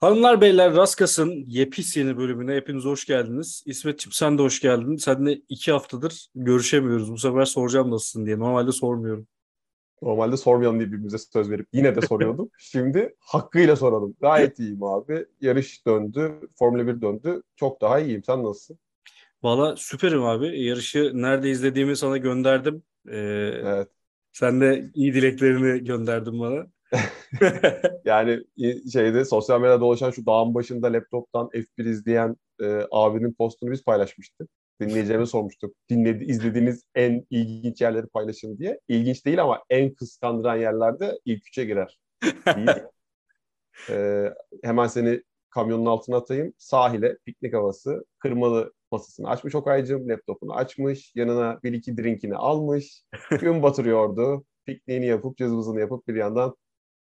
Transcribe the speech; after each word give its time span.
Hanımlar 0.00 0.40
beyler 0.40 0.74
Raskas'ın 0.74 1.44
yepis 1.46 1.96
yeni 1.96 2.16
bölümüne 2.16 2.54
hepiniz 2.54 2.84
hoş 2.84 3.04
geldiniz. 3.06 3.62
İsmet'ciğim 3.66 4.12
sen 4.12 4.38
de 4.38 4.42
hoş 4.42 4.60
geldin. 4.60 4.96
Seninle 4.96 5.32
iki 5.48 5.72
haftadır 5.72 6.26
görüşemiyoruz. 6.34 7.12
Bu 7.12 7.18
sefer 7.18 7.44
soracağım 7.44 7.90
nasılsın 7.90 8.26
diye. 8.26 8.38
Normalde 8.38 8.72
sormuyorum. 8.72 9.26
Normalde 10.02 10.36
sormayalım 10.36 10.78
diye 10.78 10.88
birbirimize 10.88 11.18
söz 11.18 11.50
verip 11.50 11.68
yine 11.72 11.94
de 11.96 12.00
soruyordum. 12.00 12.50
Şimdi 12.58 13.14
hakkıyla 13.20 13.76
soralım. 13.76 14.16
Gayet 14.20 14.58
iyiyim 14.58 14.82
abi. 14.82 15.26
Yarış 15.40 15.86
döndü. 15.86 16.40
Formula 16.58 16.86
1 16.86 17.00
döndü. 17.00 17.42
Çok 17.56 17.80
daha 17.80 18.00
iyiyim. 18.00 18.24
Sen 18.24 18.44
nasılsın? 18.44 18.78
Valla 19.42 19.76
süperim 19.76 20.22
abi. 20.24 20.62
Yarışı 20.64 21.10
nerede 21.14 21.50
izlediğimi 21.50 21.96
sana 21.96 22.16
gönderdim. 22.16 22.82
Ee, 23.08 23.16
Evet. 23.64 23.88
sen 24.32 24.60
de 24.60 24.90
iyi 24.94 25.14
dileklerini 25.14 25.84
gönderdin 25.84 26.40
bana. 26.40 26.66
Yani 28.04 28.44
şeyde 28.92 29.24
sosyal 29.24 29.60
medyada 29.60 29.80
dolaşan 29.80 30.10
şu 30.10 30.26
dağın 30.26 30.54
başında 30.54 30.92
laptoptan 30.92 31.48
F1 31.52 31.84
izleyen 31.90 32.36
e, 32.62 32.80
abinin 32.90 33.32
postunu 33.32 33.70
biz 33.70 33.84
paylaşmıştık. 33.84 34.50
Dinleyicilerime 34.80 35.26
sormuştuk. 35.26 35.74
Dinledi, 35.90 36.24
izlediğiniz 36.24 36.84
en 36.94 37.26
ilginç 37.30 37.80
yerleri 37.80 38.06
paylaşın 38.06 38.58
diye. 38.58 38.80
İlginç 38.88 39.26
değil 39.26 39.42
ama 39.42 39.62
en 39.70 39.94
kıskandıran 39.94 40.56
yerlerde 40.56 41.18
ilk 41.24 41.48
üçe 41.48 41.64
girer. 41.64 41.98
Ee, 43.90 44.32
hemen 44.62 44.86
seni 44.86 45.22
kamyonun 45.50 45.86
altına 45.86 46.16
atayım. 46.16 46.52
Sahile, 46.58 47.18
piknik 47.24 47.54
havası, 47.54 48.04
kırmalı 48.18 48.72
masasını 48.92 49.28
açmış 49.28 49.54
Okay'cığım, 49.54 50.08
laptopunu 50.08 50.54
açmış, 50.54 51.12
yanına 51.14 51.60
bir 51.62 51.72
iki 51.72 51.96
drinkini 51.96 52.36
almış, 52.36 53.02
gün 53.40 53.62
batırıyordu. 53.62 54.44
Pikniğini 54.66 55.06
yapıp, 55.06 55.36
cızbızını 55.38 55.80
yapıp 55.80 56.08
bir 56.08 56.14
yandan 56.14 56.56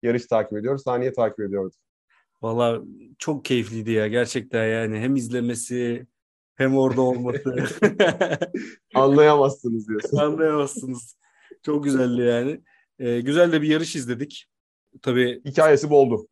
yarış 0.03 0.27
takip 0.27 0.59
ediyor, 0.59 0.79
saniye 0.79 1.13
takip 1.13 1.41
ediyordu. 1.41 1.75
Valla 2.43 2.83
çok 3.19 3.45
keyifliydi 3.45 3.91
ya 3.91 4.09
gerçekten 4.09 4.67
yani. 4.67 4.99
Hem 4.99 5.17
izlemesi 5.17 6.07
hem 6.55 6.77
orada 6.77 7.01
olması. 7.01 7.57
Anlayamazsınız 8.95 9.89
diyorsun. 9.89 10.17
Anlayamazsınız. 10.17 11.17
Çok 11.63 11.85
güzeldi 11.85 12.21
yani. 12.21 12.61
Ee, 12.99 13.21
güzel 13.21 13.53
de 13.53 13.63
bir 13.63 13.69
yarış 13.69 13.97
izledik. 13.97 14.47
Tabii 15.03 15.43
Hikayesi 15.45 15.91
boldu. 15.91 16.27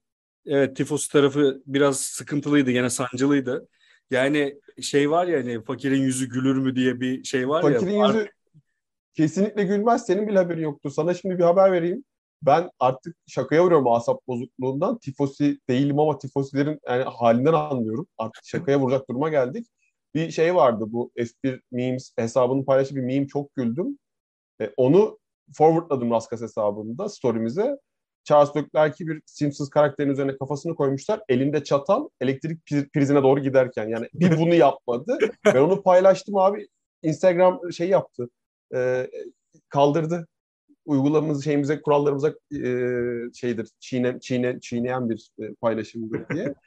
evet 0.47 0.77
Tifos 0.77 1.09
tarafı 1.09 1.63
biraz 1.67 2.01
sıkıntılıydı. 2.01 2.71
Gene 2.71 2.91
sancılıydı. 2.91 3.69
Yani 4.11 4.61
şey 4.83 5.11
var 5.11 5.27
ya 5.27 5.39
hani 5.39 5.65
fakirin 5.65 6.03
yüzü 6.03 6.29
gülür 6.29 6.57
mü 6.57 6.77
diye 6.77 7.01
bir 7.01 7.25
şey 7.25 7.49
var 7.49 7.71
ya. 7.71 7.79
Fakirin 7.79 8.05
yüzü 8.05 8.29
kesinlikle 9.15 9.65
gülmez. 9.65 10.07
Senin 10.07 10.29
bile 10.29 10.39
haberin 10.39 10.63
yoktu. 10.63 10.91
Sana 10.91 11.15
şimdi 11.15 11.39
bir 11.39 11.45
haber 11.45 11.73
vereyim. 11.73 12.05
Ben 12.43 12.71
artık 12.81 13.17
şakaya 13.27 13.65
vuruyorum 13.65 13.89
asap 13.89 14.27
bozukluğundan. 14.29 14.99
Tifosi 14.99 15.59
değilim 15.69 15.99
ama 15.99 16.19
tifosilerin 16.19 16.81
yani 16.89 17.03
halinden 17.03 17.53
anlıyorum. 17.53 18.07
Artık 18.19 18.45
şakaya 18.45 18.81
vuracak 18.81 19.09
duruma 19.09 19.29
geldik. 19.29 19.67
Bir 20.15 20.31
şey 20.31 20.55
vardı 20.55 20.85
bu 20.89 21.13
F1 21.17 21.61
memes 21.73 22.13
hesabını 22.17 22.65
paylaşıp 22.65 22.97
bir 22.97 23.03
meme 23.03 23.27
çok 23.27 23.55
güldüm. 23.55 23.99
E, 24.61 24.73
onu 24.77 25.19
forwardladım 25.57 26.11
Raskas 26.11 26.41
hesabında 26.41 27.09
story'mize. 27.09 27.79
Charles 28.25 28.57
Leclerc'i 28.57 29.07
bir 29.07 29.23
Simpsons 29.27 29.71
karakterin 29.71 30.11
üzerine 30.11 30.37
kafasını 30.37 30.75
koymuşlar. 30.75 31.21
Elinde 31.29 31.65
çatal 31.65 32.09
elektrik 32.21 32.67
pri- 32.67 32.89
prizine 32.91 33.23
doğru 33.23 33.41
giderken. 33.41 33.89
Yani 33.89 34.09
bir 34.15 34.39
bunu 34.39 34.55
yapmadı. 34.55 35.19
Ben 35.45 35.61
onu 35.61 35.83
paylaştım 35.83 36.37
abi. 36.37 36.69
Instagram 37.03 37.73
şey 37.73 37.89
yaptı. 37.89 38.29
E, 38.75 39.11
kaldırdı. 39.69 40.27
Uygulamamız 40.89 41.45
şeyimize, 41.45 41.83
kurallarımıza 41.83 42.29
e, 42.53 42.61
şeydir, 43.35 43.69
çiğne, 43.81 44.21
çiğne, 44.21 44.61
çiğneyen 44.61 45.11
bir 45.11 45.31
e, 45.43 45.55
paylaşımdır 45.55 46.29
diye. 46.35 46.55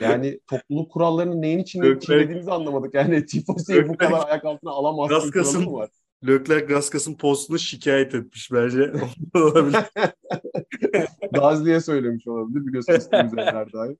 Yani 0.00 0.40
topluluk 0.46 0.92
kurallarının 0.92 1.42
neyin 1.42 1.58
için 1.58 1.98
çiğnediğimizi 1.98 2.50
anlamadık. 2.50 2.94
Yani 2.94 3.26
Tifosi'yi 3.26 3.88
bu 3.88 3.96
kadar 3.96 4.28
ayak 4.28 4.44
altına 4.44 4.70
alamazsın 4.70 5.30
Gaskas'ın- 5.30 5.72
var? 5.72 5.90
Leclerc 6.26 6.66
Gaskas'ın 6.66 7.14
postunu 7.14 7.58
şikayet 7.58 8.14
etmiş 8.14 8.52
bence. 8.52 8.92
Olabilir. 9.34 9.80
Gazli'ye 11.32 11.80
söylemiş 11.80 12.26
olabilir. 12.26 12.66
Biliyorsun 12.66 12.92
üstümüze 12.92 13.36
neler 13.36 13.72
dair. 13.72 13.96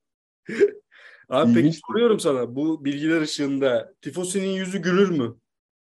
Abi 1.29 1.49
peki 1.55 1.61
İlginçti. 1.61 1.81
soruyorum 1.89 2.21
sana 2.21 2.55
bu 2.55 2.85
bilgiler 2.85 3.21
ışığında 3.21 3.95
Tifosi'nin 4.03 4.51
yüzü 4.51 4.79
gülür 4.79 5.11
mü? 5.11 5.35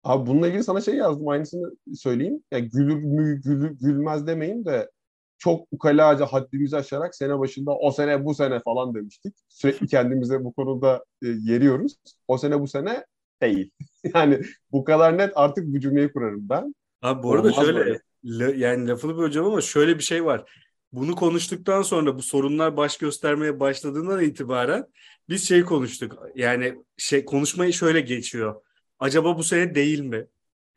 Abi 0.03 0.27
bununla 0.29 0.47
ilgili 0.47 0.63
sana 0.63 0.81
şey 0.81 0.95
yazdım. 0.95 1.27
Aynısını 1.27 1.71
söyleyeyim. 1.95 2.43
Ya 2.51 2.59
gülür 2.59 2.95
mü, 3.03 3.41
gülür, 3.41 3.71
gülmez 3.71 4.27
demeyin 4.27 4.65
de 4.65 4.91
çok 5.37 5.67
ukalaca 5.71 6.25
haddimizi 6.25 6.77
aşarak 6.77 7.15
sene 7.15 7.39
başında 7.39 7.71
o 7.71 7.91
sene 7.91 8.25
bu 8.25 8.33
sene 8.35 8.59
falan 8.59 8.95
demiştik. 8.95 9.35
Sürekli 9.49 9.87
kendimize 9.87 10.43
bu 10.43 10.53
konuda 10.53 11.05
e, 11.23 11.27
yeriyoruz. 11.27 11.95
O 12.27 12.37
sene 12.37 12.59
bu 12.59 12.67
sene 12.67 13.05
değil. 13.41 13.71
yani 14.15 14.41
bu 14.71 14.83
kadar 14.83 15.17
net 15.17 15.31
artık 15.35 15.65
bu 15.67 15.79
cümleyi 15.79 16.13
kurarım 16.13 16.49
ben. 16.49 16.75
Abi 17.01 17.23
bu 17.23 17.33
arada 17.33 17.47
Olmaz 17.47 17.65
şöyle 17.65 17.79
böyle. 17.79 17.99
la- 18.23 18.55
yani 18.55 18.87
lafını 18.87 19.17
böleceğim 19.17 19.47
ama 19.47 19.61
şöyle 19.61 19.97
bir 19.97 20.03
şey 20.03 20.25
var. 20.25 20.51
Bunu 20.91 21.15
konuştuktan 21.15 21.81
sonra 21.81 22.15
bu 22.17 22.21
sorunlar 22.21 22.77
baş 22.77 22.97
göstermeye 22.97 23.59
başladığından 23.59 24.23
itibaren 24.23 24.85
biz 25.29 25.47
şey 25.47 25.63
konuştuk. 25.63 26.19
Yani 26.35 26.75
şey 26.97 27.25
konuşmayı 27.25 27.73
şöyle 27.73 28.01
geçiyor. 28.01 28.61
Acaba 29.01 29.37
bu 29.37 29.43
sene 29.43 29.75
değil 29.75 29.99
mi? 29.99 30.27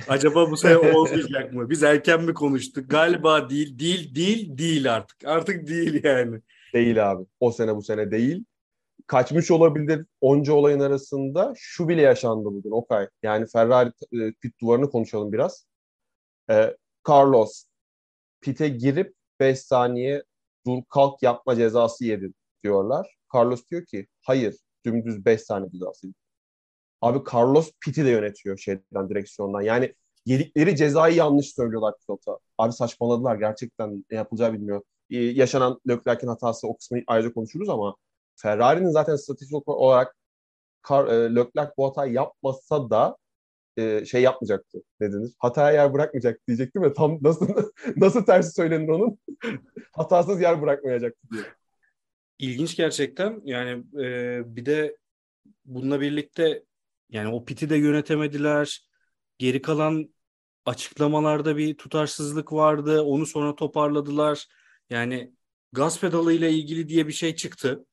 Acaba 0.09 0.51
bu 0.51 0.57
sene 0.57 0.77
olmayacak 0.77 1.53
mı? 1.53 1.71
Biz 1.71 1.83
erken 1.83 2.25
mi 2.25 2.35
konuştuk? 2.35 2.91
Galiba 2.91 3.51
değil, 3.51 3.79
değil, 3.79 4.15
değil, 4.15 4.59
değil 4.59 4.95
artık. 4.95 5.25
Artık 5.25 5.69
değil 5.69 6.05
yani. 6.05 6.41
Değil 6.75 7.11
abi. 7.11 7.25
O 7.41 7.53
sene 7.53 7.77
bu 7.77 7.83
sene 7.83 8.11
değil. 8.11 8.45
Kaçmış 9.07 9.51
olabilir 9.51 10.07
onca 10.21 10.53
olayın 10.53 10.81
arasında. 10.81 11.53
Şu 11.57 11.89
bile 11.89 12.03
yaşandı 12.03 12.45
bugün 12.45 12.71
Okay. 12.71 13.09
Yani 13.23 13.47
Ferrari 13.47 13.93
e, 14.13 14.33
pit 14.41 14.61
duvarını 14.61 14.91
konuşalım 14.91 15.33
biraz. 15.33 15.67
E, 16.51 16.77
Carlos 17.09 17.65
pite 18.41 18.69
girip 18.69 19.15
5 19.41 19.59
saniye 19.59 20.25
dur 20.67 20.83
kalk 20.89 21.23
yapma 21.23 21.57
cezası 21.57 22.05
yedi 22.05 22.33
diyorlar. 22.63 23.17
Carlos 23.35 23.63
diyor 23.71 23.85
ki 23.85 24.07
hayır 24.21 24.57
dümdüz 24.87 25.25
5 25.25 25.41
saniye 25.41 25.71
cezası. 25.71 26.07
Abi 27.05 27.19
Carlos 27.35 27.71
piti 27.81 28.05
de 28.05 28.11
yönetiyor 28.11 28.59
şeyden 28.59 29.09
direksiyondan. 29.09 29.61
Yani 29.61 29.95
yedikleri 30.27 30.77
cezayı 30.77 31.15
yanlış 31.17 31.55
söylüyorlar 31.55 31.95
pilota. 32.07 32.39
Abi 32.59 32.73
saçmaladılar 32.73 33.37
gerçekten 33.37 34.05
ne 34.11 34.17
yapılacağı 34.17 34.53
bilmiyor. 34.53 34.83
Ee, 35.11 35.19
yaşanan 35.19 35.81
Leclerc'in 35.89 36.29
hatası 36.29 36.69
o 36.69 36.77
kısmı 36.77 36.99
ayrıca 37.07 37.33
konuşuruz 37.33 37.69
ama 37.69 37.97
Ferrari'nin 38.37 38.91
zaten 38.91 39.17
stratejik 39.17 39.69
olarak 39.69 40.17
Car, 40.89 41.07
e, 41.07 41.35
Leclerc 41.35 41.73
bu 41.79 41.87
hatayı 41.87 42.13
yapmasa 42.13 42.91
da 42.91 43.17
e, 43.77 44.05
şey 44.05 44.23
yapmayacaktı. 44.23 44.83
Ne 45.01 45.13
denir? 45.13 45.33
Hataya 45.39 45.83
yer 45.83 45.95
bırakmayacak 45.95 46.41
diyecektim 46.49 46.83
ve 46.83 46.93
tam 46.93 47.19
nasıl 47.23 47.49
nasıl 47.97 48.25
tersi 48.25 48.51
söylenir 48.51 48.89
onun? 48.89 49.19
Hatasız 49.93 50.41
yer 50.41 50.63
bırakmayacaktı 50.63 51.29
diye. 51.33 51.43
İlginç 52.39 52.77
gerçekten. 52.77 53.41
Yani 53.45 53.85
e, 54.05 54.43
bir 54.57 54.67
de 54.67 54.97
bununla 55.65 56.01
birlikte 56.01 56.63
yani 57.11 57.29
o 57.35 57.45
piti 57.45 57.71
de 57.71 57.77
yönetemediler. 57.77 58.89
Geri 59.39 59.63
kalan 59.63 60.15
açıklamalarda 60.65 61.57
bir 61.57 61.77
tutarsızlık 61.77 62.53
vardı. 62.53 63.03
Onu 63.03 63.27
sonra 63.27 63.55
toparladılar. 63.55 64.47
Yani 64.91 65.35
gaz 65.73 66.01
pedalı 66.01 66.33
ile 66.33 66.53
ilgili 66.53 66.89
diye 66.89 67.07
bir 67.09 67.13
şey 67.13 67.37
çıktı. 67.37 67.87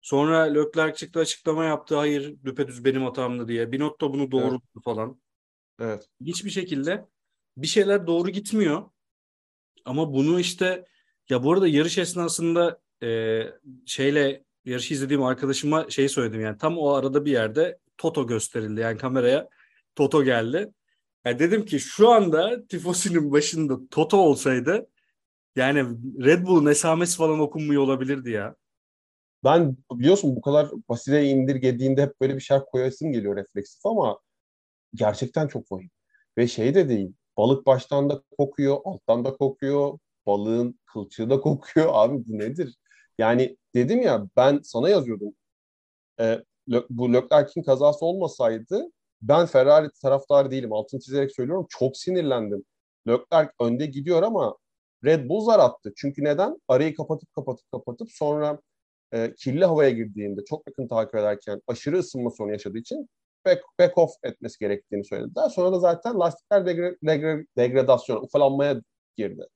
Sonra 0.00 0.38
Leclerc 0.40 0.96
çıktı 0.96 1.20
açıklama 1.20 1.64
yaptı. 1.64 1.96
Hayır 1.96 2.36
düpedüz 2.44 2.84
benim 2.84 3.02
hatamdı 3.02 3.48
diye. 3.48 3.72
Binotto 3.72 4.12
bunu 4.12 4.30
doğruladı 4.30 4.80
falan. 4.84 5.20
Evet. 5.80 6.08
Hiçbir 6.20 6.50
şekilde 6.50 7.06
bir 7.56 7.66
şeyler 7.66 8.06
doğru 8.06 8.30
gitmiyor. 8.30 8.90
Ama 9.84 10.12
bunu 10.12 10.40
işte 10.40 10.84
ya 11.28 11.44
bu 11.44 11.52
arada 11.52 11.68
yarış 11.68 11.98
esnasında 11.98 12.80
e, 13.02 13.42
şeyle 13.86 14.44
yarışı 14.64 14.94
izlediğim 14.94 15.22
arkadaşıma 15.22 15.90
şey 15.90 16.08
söyledim 16.08 16.40
yani 16.40 16.58
tam 16.58 16.78
o 16.78 16.92
arada 16.92 17.24
bir 17.24 17.32
yerde 17.32 17.78
Toto 17.98 18.26
gösterildi 18.26 18.80
yani 18.80 18.98
kameraya 18.98 19.48
Toto 19.94 20.24
geldi. 20.24 20.72
Yani 21.24 21.38
dedim 21.38 21.64
ki 21.64 21.80
şu 21.80 22.08
anda 22.10 22.66
Tifosi'nin 22.66 23.32
başında 23.32 23.78
Toto 23.90 24.16
olsaydı 24.16 24.88
yani 25.56 25.80
Red 26.24 26.46
Bull'un 26.46 26.66
esamesi 26.70 27.16
falan 27.16 27.40
okunmuyor 27.40 27.82
olabilirdi 27.82 28.30
ya. 28.30 28.56
Ben 29.44 29.76
biliyorsun 29.92 30.36
bu 30.36 30.40
kadar 30.40 30.68
basite 30.88 31.24
indirgediğinde 31.24 32.02
hep 32.02 32.20
böyle 32.20 32.36
bir 32.36 32.40
şeyler 32.40 32.66
koyasım 32.66 33.12
geliyor 33.12 33.36
refleksif 33.36 33.86
ama 33.86 34.20
gerçekten 34.94 35.48
çok 35.48 35.72
vahim. 35.72 35.90
Ve 36.38 36.48
şey 36.48 36.74
de 36.74 36.88
değil. 36.88 37.12
Balık 37.36 37.66
baştan 37.66 38.10
da 38.10 38.22
kokuyor, 38.38 38.78
alttan 38.84 39.24
da 39.24 39.36
kokuyor. 39.36 39.98
Balığın 40.26 40.80
kılçığı 40.86 41.30
da 41.30 41.40
kokuyor. 41.40 41.88
Abi 41.92 42.14
bu 42.28 42.38
nedir? 42.38 42.76
Yani 43.18 43.56
dedim 43.74 44.02
ya 44.02 44.26
ben 44.36 44.60
sana 44.62 44.88
yazıyordum. 44.88 45.34
Lö- 46.18 46.44
bu 46.90 47.12
Leclerc'in 47.12 47.62
kazası 47.62 48.06
olmasaydı 48.06 48.90
ben 49.22 49.46
Ferrari 49.46 49.88
taraftarı 50.02 50.50
değilim. 50.50 50.72
Altını 50.72 51.00
çizerek 51.00 51.32
söylüyorum. 51.32 51.66
Çok 51.68 51.96
sinirlendim. 51.96 52.64
Leclerc 53.08 53.50
önde 53.60 53.86
gidiyor 53.86 54.22
ama 54.22 54.56
Red 55.04 55.28
Bull 55.28 55.40
zar 55.40 55.58
attı. 55.58 55.92
Çünkü 55.96 56.24
neden? 56.24 56.56
Arayı 56.68 56.96
kapatıp 56.96 57.34
kapatıp 57.34 57.72
kapatıp 57.72 58.08
sonra 58.12 58.60
e, 59.12 59.34
kirli 59.34 59.64
havaya 59.64 59.90
girdiğinde 59.90 60.44
çok 60.44 60.62
yakın 60.68 60.88
takip 60.88 61.14
ederken 61.14 61.62
aşırı 61.66 61.98
ısınma 61.98 62.30
sorunu 62.30 62.52
yaşadığı 62.52 62.78
için 62.78 63.08
back, 63.46 63.62
back 63.80 63.98
off 63.98 64.12
etmesi 64.22 64.58
gerektiğini 64.58 65.04
söylediler. 65.04 65.48
Sonra 65.48 65.72
da 65.72 65.78
zaten 65.78 66.20
lastikler 66.20 66.66
degre, 66.66 66.96
degre, 67.02 67.46
degradasyona, 67.56 68.20
ufalanmaya 68.20 68.80
girdi. 69.16 69.46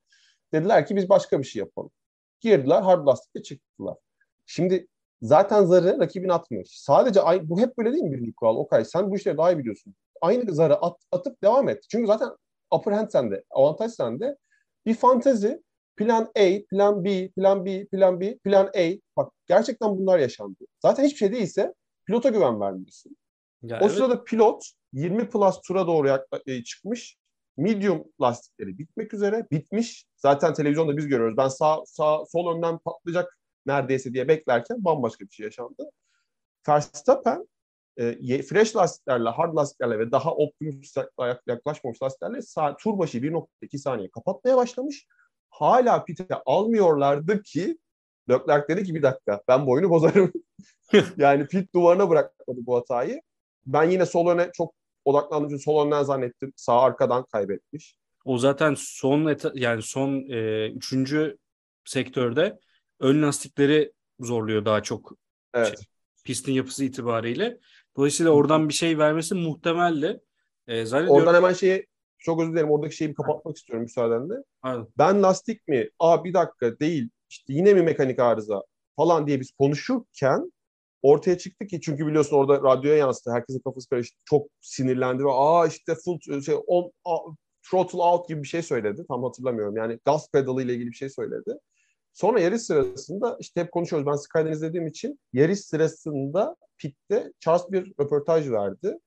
Dediler 0.52 0.86
ki 0.86 0.96
biz 0.96 1.08
başka 1.08 1.38
bir 1.38 1.44
şey 1.44 1.60
yapalım. 1.60 1.90
Girdiler 2.40 2.82
hard 2.82 3.06
lastikle 3.06 3.42
çıktılar. 3.42 3.96
Şimdi 4.46 4.86
zaten 5.22 5.64
zarı 5.64 6.00
rakibin 6.00 6.28
atmıyor. 6.28 6.64
Sadece 6.68 7.20
ay, 7.20 7.48
bu 7.48 7.60
hep 7.60 7.78
böyle 7.78 7.92
değil 7.92 8.04
mi 8.04 8.12
birinci 8.12 8.34
kural? 8.34 8.56
Okay 8.56 8.84
sen 8.84 9.10
bu 9.10 9.16
işleri 9.16 9.36
daha 9.36 9.52
iyi 9.52 9.58
biliyorsun. 9.58 9.94
Aynı 10.20 10.54
zarı 10.54 10.76
at, 10.76 11.00
atıp 11.12 11.42
devam 11.42 11.68
et. 11.68 11.84
Çünkü 11.90 12.06
zaten 12.06 12.30
upper 12.74 12.92
hand 12.92 13.10
sende, 13.10 13.44
avantaj 13.50 13.92
sende. 13.92 14.36
Bir 14.86 14.94
fantezi, 14.94 15.62
plan 15.96 16.30
A, 16.38 16.66
plan 16.70 17.04
B, 17.04 17.28
plan 17.28 17.64
B, 17.64 17.86
plan 17.86 18.20
B, 18.20 18.38
plan 18.38 18.66
A. 18.66 18.90
Bak 19.16 19.32
gerçekten 19.46 19.98
bunlar 19.98 20.18
yaşandı. 20.18 20.64
Zaten 20.82 21.04
hiçbir 21.04 21.18
şey 21.18 21.32
değilse 21.32 21.74
pilota 22.06 22.28
güven 22.28 22.60
vermiyorsun. 22.60 23.16
Ya 23.62 23.76
o 23.76 23.84
evet. 23.84 23.92
sırada 23.92 24.24
pilot 24.24 24.64
20 24.92 25.28
plus 25.28 25.60
tura 25.60 25.86
doğru 25.86 26.18
e, 26.46 26.64
çıkmış. 26.64 27.16
Medium 27.56 28.04
lastikleri 28.20 28.78
bitmek 28.78 29.14
üzere. 29.14 29.46
Bitmiş. 29.50 30.04
Zaten 30.16 30.54
televizyonda 30.54 30.96
biz 30.96 31.06
görüyoruz. 31.06 31.36
Ben 31.36 31.48
sağ, 31.48 31.78
sağ 31.86 32.24
sol 32.26 32.56
önden 32.56 32.78
patlayacak 32.78 33.38
neredeyse 33.66 34.14
diye 34.14 34.28
beklerken 34.28 34.84
bambaşka 34.84 35.24
bir 35.24 35.30
şey 35.30 35.44
yaşandı. 35.44 35.90
Verstappen 36.68 37.48
e, 37.96 38.42
fresh 38.42 38.76
lastiklerle, 38.76 39.28
hard 39.28 39.56
lastiklerle 39.56 39.98
ve 39.98 40.12
daha 40.12 40.34
optimus 40.34 40.94
yaklaşmamış 41.46 42.02
lastiklerle 42.02 42.42
sağ, 42.42 42.76
tur 42.76 42.98
başı 42.98 43.18
1.2 43.18 43.78
saniye 43.78 44.10
kapatmaya 44.10 44.56
başlamış. 44.56 45.06
Hala 45.50 46.04
pite 46.04 46.34
almıyorlardı 46.46 47.42
ki 47.42 47.78
Leclerc 48.30 48.68
dedi 48.68 48.84
ki 48.84 48.94
bir 48.94 49.02
dakika 49.02 49.42
ben 49.48 49.66
boyunu 49.66 49.90
bozarım. 49.90 50.32
yani 51.16 51.46
pit 51.46 51.74
duvarına 51.74 52.10
bırakmadı 52.10 52.58
bu 52.66 52.76
hatayı. 52.76 53.22
Ben 53.66 53.90
yine 53.90 54.06
sol 54.06 54.28
öne 54.28 54.50
çok 54.52 54.74
odaklandığım 55.04 55.48
için 55.48 55.64
sol 55.64 55.86
önden 55.86 56.02
zannettim. 56.02 56.52
Sağ 56.56 56.80
arkadan 56.80 57.24
kaybetmiş. 57.24 57.96
O 58.24 58.38
zaten 58.38 58.74
son 58.78 59.36
yani 59.54 59.82
son 59.82 60.30
e, 60.30 60.68
üçüncü 60.68 61.38
sektörde 61.84 62.58
ön 63.02 63.22
lastikleri 63.22 63.92
zorluyor 64.20 64.64
daha 64.64 64.82
çok. 64.82 65.12
Evet. 65.54 65.66
Şey, 65.66 65.86
pistin 66.24 66.52
yapısı 66.52 66.84
itibariyle. 66.84 67.58
Dolayısıyla 67.96 68.32
oradan 68.32 68.68
bir 68.68 68.74
şey 68.74 68.98
vermesi 68.98 69.34
muhtemeldi. 69.34 70.20
E, 70.66 71.08
oradan 71.08 71.34
hemen 71.34 71.52
şeyi 71.52 71.86
çok 72.18 72.42
özür 72.42 72.52
dilerim 72.52 72.70
oradaki 72.70 72.96
şeyi 72.96 73.10
bir 73.10 73.14
kapatmak 73.14 73.56
istiyorum 73.56 73.82
müsaadenle. 73.82 74.34
Aynen. 74.62 74.86
Ben 74.98 75.22
lastik 75.22 75.68
mi? 75.68 75.88
Aa 75.98 76.24
bir 76.24 76.34
dakika 76.34 76.78
değil. 76.78 77.08
İşte 77.30 77.52
yine 77.52 77.74
mi 77.74 77.82
mekanik 77.82 78.18
arıza 78.18 78.62
falan 78.96 79.26
diye 79.26 79.40
biz 79.40 79.50
konuşurken 79.58 80.52
ortaya 81.02 81.38
çıktı 81.38 81.66
ki 81.66 81.80
çünkü 81.80 82.06
biliyorsun 82.06 82.36
orada 82.36 82.62
radyoya 82.62 82.96
yansıdı. 82.96 83.34
Herkesin 83.34 83.60
kafası 83.60 83.88
karıştı. 83.88 84.16
Çok 84.24 84.46
sinirlendi 84.60 85.24
ve 85.24 85.30
aa 85.32 85.66
işte 85.66 85.94
full 86.04 86.40
şey 86.40 86.54
on 86.66 86.92
a, 87.04 87.16
throttle 87.70 87.98
out 87.98 88.28
gibi 88.28 88.42
bir 88.42 88.48
şey 88.48 88.62
söyledi. 88.62 89.04
Tam 89.08 89.22
hatırlamıyorum. 89.22 89.76
Yani 89.76 89.98
gaz 90.04 90.30
pedalı 90.32 90.62
ile 90.62 90.74
ilgili 90.74 90.90
bir 90.90 90.96
şey 90.96 91.10
söyledi. 91.10 91.58
Sonra 92.12 92.40
yarış 92.40 92.62
sırasında 92.62 93.36
işte 93.40 93.60
hep 93.60 93.72
konuşuyoruz. 93.72 94.06
Ben 94.06 94.16
Sky'den 94.16 94.52
izlediğim 94.52 94.86
için 94.86 95.20
yarış 95.32 95.60
sırasında 95.60 96.56
pitte 96.78 97.32
Charles 97.40 97.70
bir 97.70 97.92
röportaj 98.00 98.50
verdi. 98.50 98.98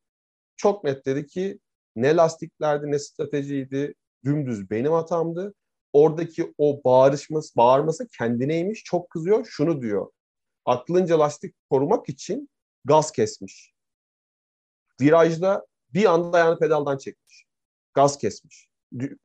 Çok 0.56 0.84
net 0.84 1.06
dedi 1.06 1.28
ki 1.28 1.60
ne 1.96 2.16
lastiklerdi 2.16 2.92
ne 2.92 3.00
stratejiydi. 3.00 3.94
Dümdüz 4.26 4.70
benim 4.70 4.92
hatamdı. 4.92 5.54
Oradaki 5.94 6.54
o 6.58 6.82
bağırışması, 6.84 7.56
bağırması 7.56 8.08
kendineymiş. 8.08 8.84
Çok 8.84 9.10
kızıyor. 9.10 9.46
Şunu 9.46 9.82
diyor 9.82 10.08
aklınca 10.66 11.20
lastik 11.20 11.56
korumak 11.70 12.10
için 12.10 12.50
gaz 12.86 13.12
kesmiş. 13.12 13.74
Virajda 15.02 15.66
bir 15.94 16.06
anda 16.06 16.38
ayağını 16.38 16.60
pedaldan 16.60 16.98
çekmiş. 16.98 17.46
Gaz 17.94 18.18
kesmiş. 18.18 18.68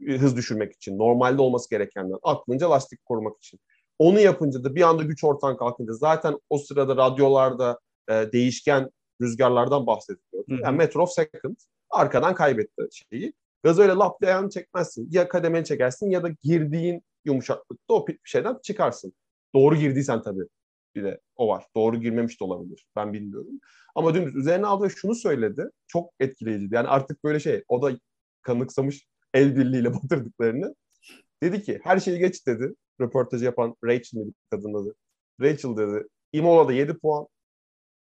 Hız 0.06 0.37
düşürmek 0.37 0.73
için. 0.73 0.99
Normalde 0.99 1.43
olması 1.43 1.71
gerekenden. 1.71 2.19
Aklınca 2.23 2.71
lastik 2.71 3.05
korumak 3.05 3.37
için. 3.38 3.61
Onu 4.00 4.20
yapınca 4.20 4.64
da 4.64 4.75
bir 4.75 4.82
anda 4.82 5.02
güç 5.02 5.25
ortadan 5.25 5.56
kalkınca 5.56 5.93
zaten 5.93 6.38
o 6.50 6.58
sırada 6.58 6.97
radyolarda 6.97 7.79
e, 8.08 8.12
değişken 8.32 8.91
rüzgarlardan 9.20 9.87
bahsediliyor. 9.87 10.44
Yani 10.49 10.76
metre 10.76 11.00
of 11.00 11.11
second 11.12 11.56
arkadan 11.91 12.35
kaybetti 12.35 12.88
şeyi. 12.91 13.32
Gaz 13.62 13.79
öyle 13.79 13.93
lap 13.93 14.25
ayağını 14.25 14.50
çekmezsin. 14.50 15.08
Ya 15.11 15.29
kademeni 15.29 15.64
çekersin 15.64 16.11
ya 16.11 16.23
da 16.23 16.29
girdiğin 16.43 17.02
yumuşaklıkta 17.25 17.94
o 17.94 18.06
şeyden 18.25 18.58
çıkarsın. 18.62 19.12
Doğru 19.55 19.76
girdiysen 19.76 20.23
tabii 20.23 20.44
bir 20.94 21.05
de 21.05 21.20
o 21.37 21.49
var. 21.49 21.67
Doğru 21.76 22.00
girmemiş 22.00 22.41
de 22.41 22.44
olabilir. 22.44 22.87
Ben 22.97 23.12
bilmiyorum. 23.12 23.61
Ama 23.94 24.14
dümdüz 24.14 24.37
üzerine 24.37 24.67
aldı 24.67 24.91
şunu 24.91 25.14
söyledi. 25.14 25.70
Çok 25.87 26.11
etkileyiciydi. 26.20 26.75
Yani 26.75 26.88
artık 26.88 27.25
böyle 27.25 27.41
şey 27.41 27.64
o 27.69 27.82
da 27.82 27.99
kanıksamış 28.43 29.06
el 29.35 29.56
birliğiyle 29.56 29.94
batırdıklarını. 29.94 30.75
Dedi 31.43 31.63
ki 31.63 31.81
her 31.83 32.01
şeyi 32.01 32.19
geç 32.19 32.47
dedi. 32.47 32.75
Röportajı 33.01 33.45
yapan 33.45 33.77
Rachel 33.85 34.19
miydi 34.19 34.33
kadın 34.51 34.75
adı? 34.75 34.95
Rachel 35.41 35.77
dedi. 35.77 36.07
Imola'da 36.33 36.73
7 36.73 36.95
puan. 36.99 37.27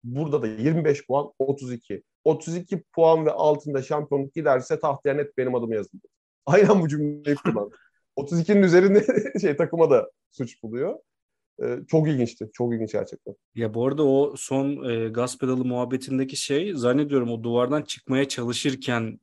Burada 0.04 0.42
da 0.42 0.46
25 0.46 1.06
puan. 1.06 1.32
32. 1.38 2.02
32 2.24 2.82
puan 2.94 3.26
ve 3.26 3.30
altında 3.30 3.82
şampiyonluk 3.82 4.34
giderse 4.34 4.80
tahtaya 4.80 5.14
net 5.16 5.38
benim 5.38 5.54
adım 5.54 5.72
yazıldı. 5.72 6.08
Aynen 6.46 6.80
bu 6.80 6.88
cümleyi 6.88 7.36
kullandı. 7.36 7.76
32'nin 8.16 8.62
üzerinde 8.62 9.06
şey 9.40 9.56
takıma 9.56 9.90
da 9.90 10.10
suç 10.30 10.62
buluyor. 10.62 10.98
Ee, 11.62 11.78
çok 11.88 12.08
ilginçti. 12.08 12.50
Çok 12.52 12.74
ilginç 12.74 12.92
gerçekten. 12.92 13.34
Ya 13.54 13.74
bu 13.74 13.86
arada 13.86 14.06
o 14.06 14.34
son 14.36 14.90
e, 14.90 15.08
gaz 15.08 15.38
pedalı 15.38 15.64
muhabbetindeki 15.64 16.36
şey 16.36 16.74
zannediyorum 16.74 17.30
o 17.30 17.42
duvardan 17.42 17.82
çıkmaya 17.82 18.28
çalışırken 18.28 19.20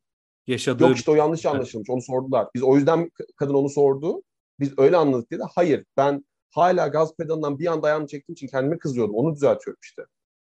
yaşadığı... 0.50 0.84
Yok 0.84 0.98
işte 0.98 1.12
o 1.12 1.16
yanlış 1.16 1.46
anlaşılmış. 1.46 1.90
Onu 1.90 2.02
sordular. 2.02 2.48
Biz 2.56 2.64
o 2.64 2.76
yüzden 2.76 3.12
kadın 3.36 3.54
onu 3.54 3.70
sordu. 3.70 4.24
Biz 4.60 4.80
öyle 4.80 4.98
anladık 4.98 5.32
dedi. 5.32 5.42
Hayır 5.56 5.86
ben 5.98 6.26
hala 6.52 6.88
gaz 6.88 7.16
pedalından 7.18 7.60
bir 7.60 7.68
anda 7.68 7.88
ayağımı 7.88 8.08
çektiğim 8.08 8.34
için 8.34 8.48
kendime 8.48 8.78
kızıyordum. 8.78 9.16
Onu 9.16 9.36
düzeltiyorum 9.36 9.80
işte. 9.84 10.02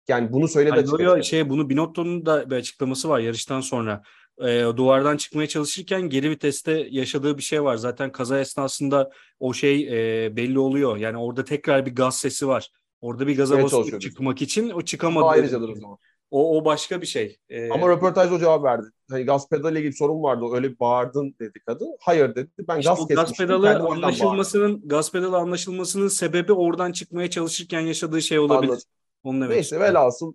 Yani 0.08 0.32
bunu 0.32 0.48
söyledi 0.48 0.74
açık 0.74 1.00
açık. 1.00 1.24
Şey, 1.24 1.50
bunu 1.50 1.70
Binotto'nun 1.70 2.26
da 2.26 2.50
bir 2.50 2.56
açıklaması 2.56 3.10
var 3.10 3.20
yarıştan 3.20 3.62
sonra. 3.62 4.02
E, 4.42 4.64
duvardan 4.78 5.18
çıkmaya 5.18 5.48
çalışırken 5.48 6.02
geri 6.02 6.30
viteste 6.30 6.88
yaşadığı 6.92 7.38
bir 7.38 7.44
şey 7.44 7.64
var. 7.64 7.76
Zaten 7.76 8.12
kaza 8.12 8.40
esnasında 8.40 9.12
o 9.40 9.54
şey 9.54 9.88
e, 10.26 10.36
belli 10.36 10.60
oluyor. 10.60 10.98
Yani 10.98 11.18
orada 11.18 11.44
tekrar 11.44 11.86
bir 11.86 11.96
gaz 11.96 12.18
sesi 12.18 12.48
var. 12.48 12.72
Orada 13.02 13.28
bir 13.28 13.38
gaza 13.38 13.64
basıp 13.64 14.02
çıkmak 14.02 14.42
için 14.42 14.70
o 14.70 14.82
çıkamadı. 14.82 15.26
Ayrıcadır 15.26 15.70
o 15.70 15.76
zaman. 15.76 15.98
O, 16.32 16.58
o 16.58 16.66
başka 16.66 17.02
bir 17.02 17.06
şey. 17.06 17.38
Ee... 17.50 17.70
Ama 17.70 17.90
röportajda 17.90 18.36
o 18.36 18.40
cevap 18.40 18.64
verdi. 18.64 18.88
Hani 19.10 19.24
gaz 19.24 19.50
pedalı 19.50 19.72
ile 19.72 19.80
ilgili 19.80 19.94
sorun 19.94 20.24
vardı. 20.24 20.46
Öyle 20.54 20.80
bağırdın 20.80 21.36
dedi 21.40 21.60
kadın. 21.66 21.98
Hayır 22.00 22.36
dedi. 22.36 22.52
Ben 22.68 22.80
işte 22.80 22.90
gaz 22.90 23.08
Gaz 23.08 23.38
pedalı 23.38 23.70
anlaşılmasının 23.70 24.88
gaz 24.88 25.12
pedalı 25.12 25.38
anlaşılmasının 25.38 26.08
sebebi 26.08 26.54
oradan 26.54 26.92
çıkmaya 26.92 27.30
çalışırken 27.30 27.82
yaşadığı 27.82 28.22
şey 28.22 28.40
olabilir. 28.40 28.72
Anladım. 28.72 28.84
Onu 29.24 29.42
demek 29.42 29.50
Neyse 29.50 29.80
velhasıl 29.80 30.34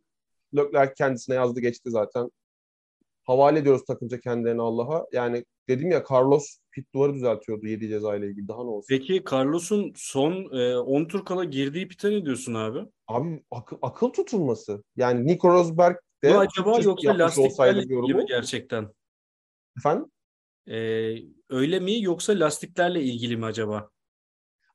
Leclerc 0.57 0.95
kendisine 0.95 1.35
yazdı 1.35 1.61
geçti 1.61 1.91
zaten. 1.91 2.31
Havale 3.25 3.59
ediyoruz 3.59 3.85
takımca 3.85 4.21
kendilerini 4.21 4.63
Allah'a. 4.63 5.07
Yani 5.13 5.45
dedim 5.69 5.91
ya 5.91 6.05
Carlos 6.11 6.59
pit 6.73 6.95
duvarı 6.95 7.15
düzeltiyordu 7.15 7.67
7 7.67 7.89
ceza 7.89 8.17
ile 8.17 8.27
ilgili. 8.27 8.49
Daha 8.49 8.65
ne 8.65 8.71
olsun? 8.71 8.87
Peki 8.89 9.23
Carlos'un 9.33 9.93
son 9.97 10.33
10 10.85 11.05
e, 11.05 11.09
tur 11.09 11.25
kala 11.25 11.45
girdiği 11.45 11.89
pite 11.89 12.11
ne 12.11 12.25
diyorsun 12.25 12.55
abi? 12.55 12.79
Abi 13.09 13.43
akıl, 13.51 13.77
akıl 13.83 14.09
tutulması. 14.09 14.85
Yani 14.97 15.27
Nico 15.27 15.49
Rosberg 15.49 15.97
de 16.25 16.35
Bu 16.35 16.39
acaba 16.39 16.81
yoksa 16.81 17.19
lastiklerle 17.19 17.83
ilgili 17.83 18.15
mi 18.15 18.25
gerçekten? 18.29 18.89
Efendim? 19.79 20.11
Ee, 20.69 21.17
öyle 21.49 21.81
mi 21.81 22.03
yoksa 22.03 22.33
lastiklerle 22.33 23.03
ilgili 23.03 23.37
mi 23.37 23.45
acaba? 23.45 23.91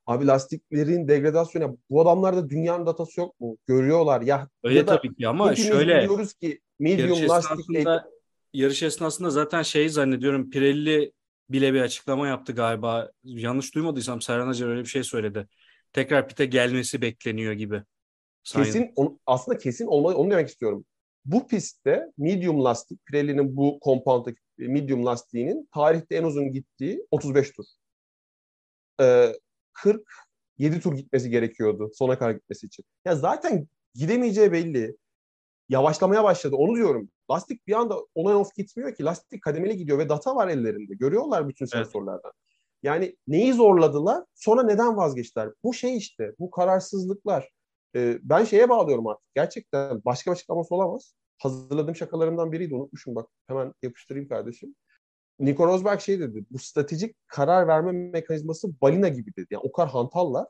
Abi 0.06 0.26
lastiklerin 0.26 1.08
degradasyonu 1.08 1.78
bu 1.90 2.00
adamlarda 2.00 2.50
dünyanın 2.50 2.86
datası 2.86 3.20
yok 3.20 3.40
mu? 3.40 3.56
Görüyorlar 3.66 4.20
ya. 4.20 4.48
Öyle 4.64 4.78
ya 4.78 4.86
tabii 4.86 5.14
ki 5.14 5.28
ama 5.28 5.54
şöyle 5.56 5.98
biliyoruz 5.98 6.34
ki 6.34 6.60
medium 6.78 7.08
yarış 7.08 7.30
lastik 7.30 7.60
esnasında, 7.60 8.10
yarış 8.52 8.82
esnasında 8.82 9.30
zaten 9.30 9.62
şey 9.62 9.88
zannediyorum 9.88 10.50
Pirelli 10.50 11.12
bile 11.50 11.74
bir 11.74 11.80
açıklama 11.80 12.28
yaptı 12.28 12.52
galiba. 12.52 13.10
Yanlış 13.24 13.74
duymadıysam 13.74 14.20
Serhan 14.20 14.48
Acar 14.48 14.68
öyle 14.68 14.80
bir 14.80 14.88
şey 14.88 15.04
söyledi. 15.04 15.48
Tekrar 15.92 16.28
pite 16.28 16.46
gelmesi 16.46 17.02
bekleniyor 17.02 17.52
gibi. 17.52 17.82
Kesin 18.44 18.92
on, 18.96 19.20
aslında 19.26 19.58
kesin 19.58 19.86
olmalı 19.86 20.16
onu 20.16 20.30
demek 20.30 20.48
istiyorum. 20.48 20.84
Bu 21.26 21.46
pistte 21.46 22.12
medium 22.18 22.64
lastik 22.64 23.06
Pirelli'nin 23.06 23.56
bu 23.56 23.78
compound'daki 23.84 24.40
medium 24.58 25.06
lastiğinin 25.06 25.68
tarihte 25.74 26.16
en 26.16 26.22
uzun 26.22 26.52
gittiği 26.52 27.06
35 27.10 27.52
tur. 27.52 27.64
Ee, 29.00 29.32
47 29.72 30.80
tur 30.80 30.96
gitmesi 30.96 31.30
gerekiyordu 31.30 31.90
sona 31.94 32.18
kadar 32.18 32.30
gitmesi 32.30 32.66
için. 32.66 32.84
Ya 33.04 33.16
zaten 33.16 33.68
gidemeyeceği 33.94 34.52
belli. 34.52 34.96
Yavaşlamaya 35.68 36.24
başladı. 36.24 36.56
Onu 36.56 36.76
diyorum. 36.76 37.10
Lastik 37.30 37.66
bir 37.66 37.72
anda 37.72 37.98
on 38.14 38.34
off 38.34 38.54
gitmiyor 38.54 38.94
ki. 38.94 39.04
Lastik 39.04 39.42
kademeli 39.42 39.76
gidiyor 39.76 39.98
ve 39.98 40.08
data 40.08 40.36
var 40.36 40.48
ellerinde. 40.48 40.94
Görüyorlar 40.94 41.48
bütün 41.48 41.66
sensörlerden. 41.66 42.20
Evet. 42.24 42.34
Yani 42.82 43.16
neyi 43.28 43.52
zorladılar? 43.52 44.24
Sonra 44.34 44.62
neden 44.62 44.96
vazgeçtiler? 44.96 45.50
Bu 45.64 45.74
şey 45.74 45.96
işte. 45.96 46.32
Bu 46.38 46.50
kararsızlıklar. 46.50 47.55
E, 47.96 48.18
ben 48.22 48.44
şeye 48.44 48.68
bağlıyorum 48.68 49.06
artık. 49.06 49.34
Gerçekten 49.34 50.04
başka 50.04 50.30
bir 50.30 50.36
açıklaması 50.36 50.74
olamaz. 50.74 51.14
Hazırladığım 51.38 51.96
şakalarımdan 51.96 52.52
biriydi 52.52 52.74
unutmuşum 52.74 53.14
bak. 53.14 53.28
Hemen 53.46 53.74
yapıştırayım 53.82 54.28
kardeşim. 54.28 54.74
Nico 55.38 55.66
Rosberg 55.66 56.00
şey 56.00 56.20
dedi. 56.20 56.44
Bu 56.50 56.58
stratejik 56.58 57.16
karar 57.26 57.68
verme 57.68 57.92
mekanizması 57.92 58.80
balina 58.80 59.08
gibi 59.08 59.30
dedi. 59.36 59.46
Yani 59.50 59.62
o 59.64 59.72
kadar 59.72 59.88
hantallar. 59.90 60.46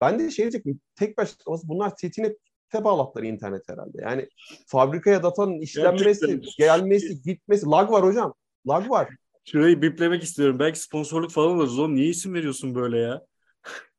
Ben 0.00 0.18
de 0.18 0.30
şey 0.30 0.42
diyecektim. 0.42 0.80
Tek 0.94 1.18
bir 1.18 1.22
açıklaması 1.22 1.68
bunlar 1.68 1.96
TTNet'e 1.96 2.84
bağlattılar 2.84 3.24
internet 3.24 3.68
herhalde. 3.68 3.98
Yani 4.02 4.28
fabrikaya 4.66 5.22
datanın 5.22 5.60
işlenmesi, 5.60 6.26
Gerçekten. 6.26 6.40
gelmesi, 6.58 7.22
gitmesi. 7.22 7.66
Lag 7.66 7.90
var 7.90 8.04
hocam. 8.04 8.34
Lag 8.68 8.90
var. 8.90 9.08
Şurayı 9.44 9.82
biplemek 9.82 10.22
istiyorum. 10.22 10.58
Belki 10.58 10.80
sponsorluk 10.80 11.30
falan 11.30 11.56
alırız 11.56 11.78
oğlum. 11.78 11.94
Niye 11.94 12.08
isim 12.08 12.34
veriyorsun 12.34 12.74
böyle 12.74 12.98
ya? 12.98 13.26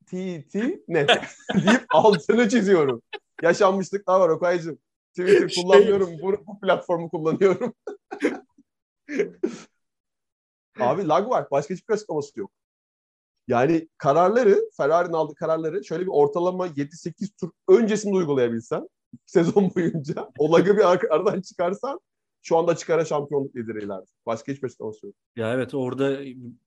TT 0.07 0.55
net 0.87 1.09
deyip 1.55 1.85
altını 1.89 2.49
çiziyorum. 2.49 3.01
Yaşanmışlıklar 3.41 4.19
var 4.19 4.29
Okay'cığım. 4.29 4.79
Twitter 5.09 5.49
şey- 5.49 5.63
kullanıyorum. 5.63 6.09
Bu, 6.21 6.33
bu 6.47 6.59
platformu 6.59 7.09
kullanıyorum. 7.09 7.73
Abi 10.79 11.07
lag 11.07 11.29
var. 11.29 11.47
Başka 11.51 11.73
hiçbir 11.73 11.93
açıklaması 11.93 12.39
yok. 12.39 12.51
Yani 13.47 13.87
kararları, 13.97 14.69
Ferrari'nin 14.77 15.13
aldığı 15.13 15.35
kararları 15.35 15.85
şöyle 15.85 16.03
bir 16.03 16.11
ortalama 16.11 16.67
7-8 16.67 17.29
tur 17.39 17.51
öncesinde 17.67 18.15
uygulayabilsen 18.15 18.89
sezon 19.25 19.75
boyunca 19.75 20.31
o 20.37 20.51
lagı 20.51 20.77
bir 20.77 20.83
aradan 21.11 21.41
çıkarsan 21.41 21.99
şu 22.41 22.57
anda 22.57 22.75
çıkara 22.75 23.05
şampiyonluk 23.05 23.55
lideri 23.55 23.85
ileride. 23.85 24.05
Başka 24.25 24.51
hiçbir 24.51 24.67
açıklaması 24.67 25.05
yok. 25.05 25.15
Ya 25.35 25.53
evet 25.53 25.73
orada 25.73 26.17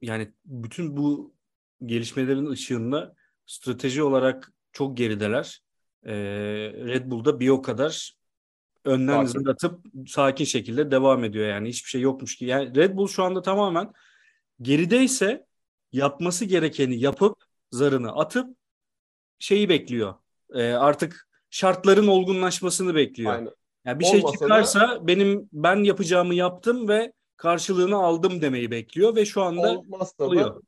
yani 0.03 0.33
bütün 0.45 0.97
bu 0.97 1.35
gelişmelerin 1.87 2.47
ışığında 2.47 3.15
strateji 3.51 4.03
olarak 4.03 4.53
çok 4.73 4.97
gerideler. 4.97 5.63
Ee, 6.05 6.13
Red 6.75 7.11
Bull'da 7.11 7.41
bir 7.41 7.49
o 7.49 7.63
kadar 7.63 8.15
önden 8.85 9.25
sakin. 9.25 9.27
zıplatıp 9.27 9.81
sakin 10.07 10.45
şekilde 10.45 10.91
devam 10.91 11.25
ediyor 11.25 11.49
yani 11.49 11.69
hiçbir 11.69 11.91
şey 11.91 12.01
yokmuş 12.01 12.37
ki. 12.37 12.45
Yani 12.45 12.75
Red 12.75 12.97
Bull 12.97 13.09
şu 13.09 13.23
anda 13.23 13.43
tamamen 13.43 13.93
gerideyse 14.63 15.47
yapması 15.93 16.45
gerekeni 16.45 17.01
yapıp 17.01 17.37
zarını 17.71 18.17
atıp 18.17 18.57
şeyi 19.39 19.69
bekliyor. 19.69 20.15
Ee, 20.55 20.73
artık 20.73 21.29
şartların 21.51 22.07
olgunlaşmasını 22.07 22.95
bekliyor. 22.95 23.33
Aynen. 23.33 23.51
Yani 23.85 24.01
bir 24.01 24.05
şey 24.05 24.19
Olmasa 24.19 24.33
şey 24.33 24.41
çıkarsa 24.41 24.81
da, 24.81 25.07
benim 25.07 25.49
ben 25.53 25.85
yapacağımı 25.85 26.35
yaptım 26.35 26.89
ve 26.89 27.13
karşılığını 27.37 27.97
aldım 27.97 28.43
demeyi 28.43 28.71
bekliyor 28.71 29.17
ve 29.17 29.25
şu 29.25 29.43
anda 29.43 29.79
olmazsa 29.79 30.25
oluyor. 30.25 30.63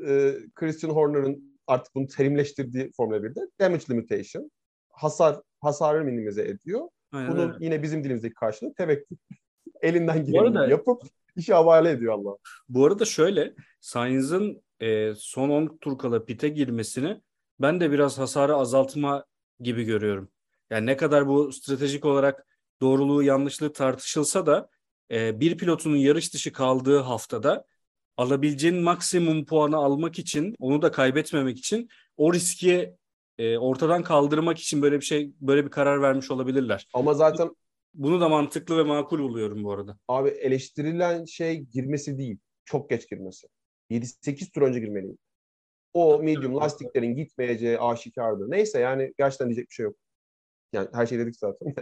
Da, 0.00 0.12
e, 0.12 0.36
Christian 0.54 0.90
Horner'ın 0.90 1.49
artık 1.70 1.94
bunu 1.94 2.06
terimleştirdiği 2.06 2.90
Formula 2.96 3.16
1'de 3.16 3.40
damage 3.60 3.84
limitation 3.90 4.50
hasar 4.88 5.40
hasarı 5.60 6.04
minimize 6.04 6.42
ediyor. 6.42 6.88
Aynen 7.12 7.32
Bunun 7.32 7.48
öyle. 7.48 7.64
yine 7.64 7.82
bizim 7.82 8.04
dilimizdeki 8.04 8.34
karşılığı 8.34 8.74
tevekkül. 8.74 9.16
Elinden 9.82 10.24
geleni 10.24 10.70
yapıp 10.70 11.02
işi 11.36 11.54
havale 11.54 11.90
ediyor 11.90 12.14
Allah. 12.14 12.36
Bu 12.68 12.86
arada 12.86 13.04
şöyle 13.04 13.54
Sainz'ın 13.80 14.62
e, 14.80 15.14
son 15.14 15.48
10 15.48 15.78
tur 15.80 15.98
kala 15.98 16.24
pite 16.24 16.48
girmesini 16.48 17.20
ben 17.60 17.80
de 17.80 17.90
biraz 17.90 18.18
hasarı 18.18 18.54
azaltma 18.54 19.24
gibi 19.60 19.84
görüyorum. 19.84 20.28
Yani 20.70 20.86
ne 20.86 20.96
kadar 20.96 21.28
bu 21.28 21.52
stratejik 21.52 22.04
olarak 22.04 22.46
doğruluğu 22.80 23.22
yanlışlığı 23.22 23.72
tartışılsa 23.72 24.46
da 24.46 24.68
e, 25.10 25.40
bir 25.40 25.58
pilotunun 25.58 25.96
yarış 25.96 26.34
dışı 26.34 26.52
kaldığı 26.52 26.98
haftada 26.98 27.64
alabileceğin 28.20 28.82
maksimum 28.82 29.44
puanı 29.44 29.76
almak 29.76 30.18
için 30.18 30.54
onu 30.58 30.82
da 30.82 30.90
kaybetmemek 30.90 31.58
için 31.58 31.88
o 32.16 32.32
riski 32.34 32.96
e, 33.38 33.58
ortadan 33.58 34.02
kaldırmak 34.02 34.58
için 34.58 34.82
böyle 34.82 35.00
bir 35.00 35.04
şey 35.04 35.32
böyle 35.40 35.64
bir 35.64 35.70
karar 35.70 36.02
vermiş 36.02 36.30
olabilirler. 36.30 36.88
Ama 36.94 37.14
zaten 37.14 37.56
bunu 37.94 38.20
da 38.20 38.28
mantıklı 38.28 38.78
ve 38.78 38.82
makul 38.82 39.18
buluyorum 39.18 39.64
bu 39.64 39.72
arada. 39.72 39.98
Abi 40.08 40.28
eleştirilen 40.28 41.24
şey 41.24 41.60
girmesi 41.60 42.18
değil. 42.18 42.38
Çok 42.64 42.90
geç 42.90 43.10
girmesi. 43.10 43.48
7-8 43.90 44.50
tur 44.50 44.62
önce 44.62 44.80
girmeliyim. 44.80 45.18
O 45.92 46.18
medium 46.22 46.56
lastiklerin 46.56 47.16
gitmeyeceği 47.16 47.78
aşikardı. 47.78 48.50
Neyse 48.50 48.80
yani 48.80 49.14
gerçekten 49.18 49.48
diyecek 49.48 49.68
bir 49.68 49.74
şey 49.74 49.84
yok. 49.84 49.96
Yani 50.72 50.88
her 50.92 51.06
şey 51.06 51.18
dedik 51.18 51.36
zaten. 51.36 51.74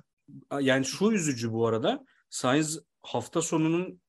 yani 0.60 0.84
şu 0.84 1.12
üzücü 1.12 1.52
bu 1.52 1.66
arada. 1.66 2.04
Sainz 2.30 2.80
hafta 3.02 3.42
sonunun 3.42 4.00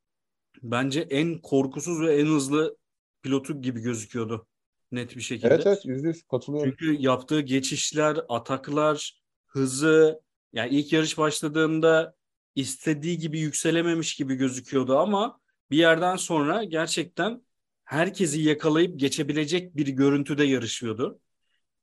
bence 0.63 1.01
en 1.01 1.41
korkusuz 1.41 2.01
ve 2.01 2.15
en 2.15 2.25
hızlı 2.25 2.77
pilotu 3.21 3.61
gibi 3.61 3.79
gözüküyordu. 3.79 4.47
Net 4.91 5.15
bir 5.15 5.21
şekilde. 5.21 5.47
Evet 5.47 5.67
evet 5.67 5.85
yüzde 5.85 6.07
yüz 6.07 6.23
katılıyorum. 6.23 6.71
Çünkü 6.79 7.01
yaptığı 7.01 7.41
geçişler, 7.41 8.17
ataklar, 8.29 9.21
hızı 9.47 10.21
yani 10.53 10.69
ilk 10.69 10.93
yarış 10.93 11.17
başladığında 11.17 12.15
istediği 12.55 13.17
gibi 13.17 13.39
yükselememiş 13.39 14.15
gibi 14.15 14.35
gözüküyordu 14.35 14.97
ama 14.97 15.39
bir 15.71 15.77
yerden 15.77 16.15
sonra 16.15 16.63
gerçekten 16.63 17.41
herkesi 17.83 18.41
yakalayıp 18.41 18.99
geçebilecek 18.99 19.75
bir 19.75 19.87
görüntüde 19.87 20.43
yarışıyordu. 20.43 21.19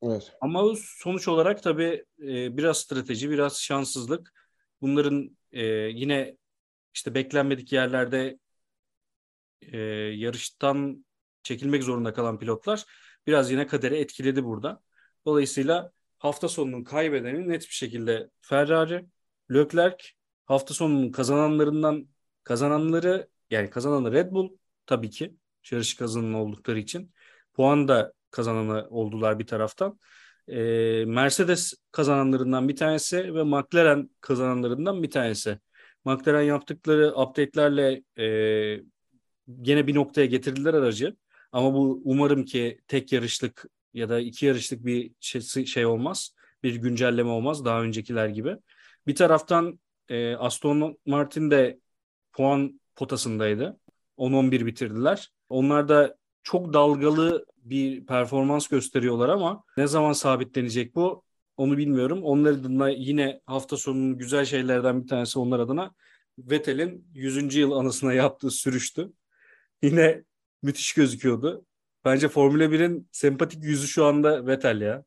Evet. 0.03 0.33
Ama 0.41 0.75
sonuç 0.79 1.29
olarak 1.29 1.63
tabii 1.63 2.05
e, 2.23 2.57
biraz 2.57 2.79
strateji, 2.79 3.31
biraz 3.31 3.61
şanssızlık. 3.61 4.33
Bunların 4.81 5.37
e, 5.53 5.65
yine 5.75 6.37
işte 6.95 7.15
beklenmedik 7.15 7.73
yerlerde 7.73 8.39
e, 9.63 9.79
yarıştan 10.17 11.07
çekilmek 11.43 11.83
zorunda 11.85 12.13
kalan 12.15 12.39
pilotlar 12.39 12.85
biraz 13.27 13.51
yine 13.51 13.67
kaderi 13.67 13.97
etkiledi 13.97 14.45
burada. 14.45 14.81
Dolayısıyla 15.27 15.93
hafta 16.19 16.49
sonunun 16.49 16.85
kaybedeni 16.85 17.49
net 17.49 17.63
bir 17.63 17.75
şekilde 17.75 18.31
Ferrari, 18.41 19.07
Leclerc 19.51 20.05
hafta 20.47 20.75
sonunun 20.75 21.11
kazananlarından 21.13 22.09
kazananları 22.45 23.29
yani 23.51 23.71
kazananı 23.71 24.13
Red 24.13 24.33
Bull 24.33 24.57
tabii 24.87 25.11
ki 25.11 25.35
yarış 25.73 25.95
kazananı 25.95 26.43
oldukları 26.43 26.79
için 26.79 27.13
puan 27.55 27.89
da 27.89 28.13
kazananı 28.31 28.89
oldular 28.91 29.39
bir 29.39 29.47
taraftan. 29.47 29.99
Ee, 30.49 31.05
Mercedes 31.07 31.75
kazananlarından 31.93 32.69
bir 32.69 32.77
tanesi 32.77 33.35
ve 33.35 33.43
McLaren 33.43 34.11
kazananlarından 34.21 35.03
bir 35.03 35.11
tanesi. 35.11 35.59
McLaren 36.05 36.43
yaptıkları 36.43 37.15
update'lerle 37.17 38.03
e, 38.19 38.27
gene 39.63 39.87
bir 39.87 39.95
noktaya 39.95 40.27
getirdiler 40.27 40.75
aracı. 40.75 41.17
Ama 41.53 41.75
bu 41.75 42.03
umarım 42.05 42.45
ki 42.45 42.81
tek 42.89 43.13
yarışlık 43.13 43.65
ya 43.95 44.09
da 44.09 44.21
iki 44.21 44.47
yarışlık 44.47 44.87
bir 44.87 45.13
şey, 45.21 45.67
şey 45.67 45.87
olmaz. 45.87 46.35
Bir 46.63 46.75
güncelleme 46.75 47.31
olmaz 47.31 47.65
daha 47.65 47.83
öncekiler 47.83 48.29
gibi. 48.29 48.57
Bir 49.07 49.15
taraftan 49.15 49.81
e, 50.09 50.37
Aston 50.37 50.99
Martin 51.07 51.51
de 51.51 51.79
puan 52.33 52.81
potasındaydı. 52.97 53.79
10-11 54.17 54.67
bitirdiler. 54.67 55.31
Onlar 55.49 55.89
da 55.89 56.17
çok 56.43 56.73
dalgalı 56.73 57.47
bir 57.57 58.07
performans 58.07 58.69
gösteriyorlar 58.69 59.29
ama 59.29 59.65
ne 59.77 59.87
zaman 59.87 60.13
sabitlenecek 60.13 60.95
bu 60.95 61.25
onu 61.57 61.79
bilmiyorum. 61.79 62.23
Onlar 62.23 62.51
adına 62.51 62.89
yine 62.89 63.41
hafta 63.47 63.77
sonunun 63.77 64.19
güzel 64.19 64.45
şeylerden 64.45 65.03
bir 65.03 65.09
tanesi 65.09 65.39
onlar 65.39 65.61
adına 65.61 65.95
Vettel'in 66.39 67.07
100. 67.15 67.59
yıl 67.59 67.73
anısına 67.73 68.13
yaptığı 68.13 68.51
sürüştü. 68.51 69.13
Yine 69.85 70.25
müthiş 70.63 70.95
gözüküyordu. 70.95 71.65
Bence 72.05 72.29
Formula 72.29 72.65
1'in 72.65 73.09
sempatik 73.13 73.65
yüzü 73.65 73.87
şu 73.87 74.05
anda 74.05 74.47
Vettel 74.47 74.81
ya. 74.81 75.05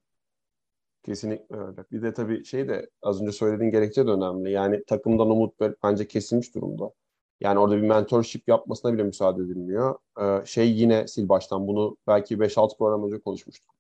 Kesinlikle 1.03 1.55
öyle. 1.55 1.85
Bir 1.91 2.01
de 2.01 2.13
tabii 2.13 2.45
şey 2.45 2.67
de 2.67 2.89
az 3.01 3.21
önce 3.21 3.31
söylediğin 3.31 3.71
gerekçe 3.71 4.07
de 4.07 4.11
önemli. 4.11 4.51
Yani 4.51 4.83
takımdan 4.87 5.29
umut 5.29 5.53
bence 5.83 6.07
kesilmiş 6.07 6.55
durumda. 6.55 6.91
Yani 7.39 7.59
orada 7.59 7.77
bir 7.77 7.81
mentorship 7.81 8.47
yapmasına 8.47 8.93
bile 8.93 9.03
müsaade 9.03 9.43
edilmiyor. 9.43 9.95
Ee, 10.21 10.45
şey 10.45 10.71
yine 10.71 11.07
sil 11.13 11.25
baştan 11.29 11.67
bunu 11.67 11.97
belki 12.07 12.39
5-6 12.39 12.77
program 12.77 13.05
önce 13.05 13.19
konuşmuştuk. 13.19 13.75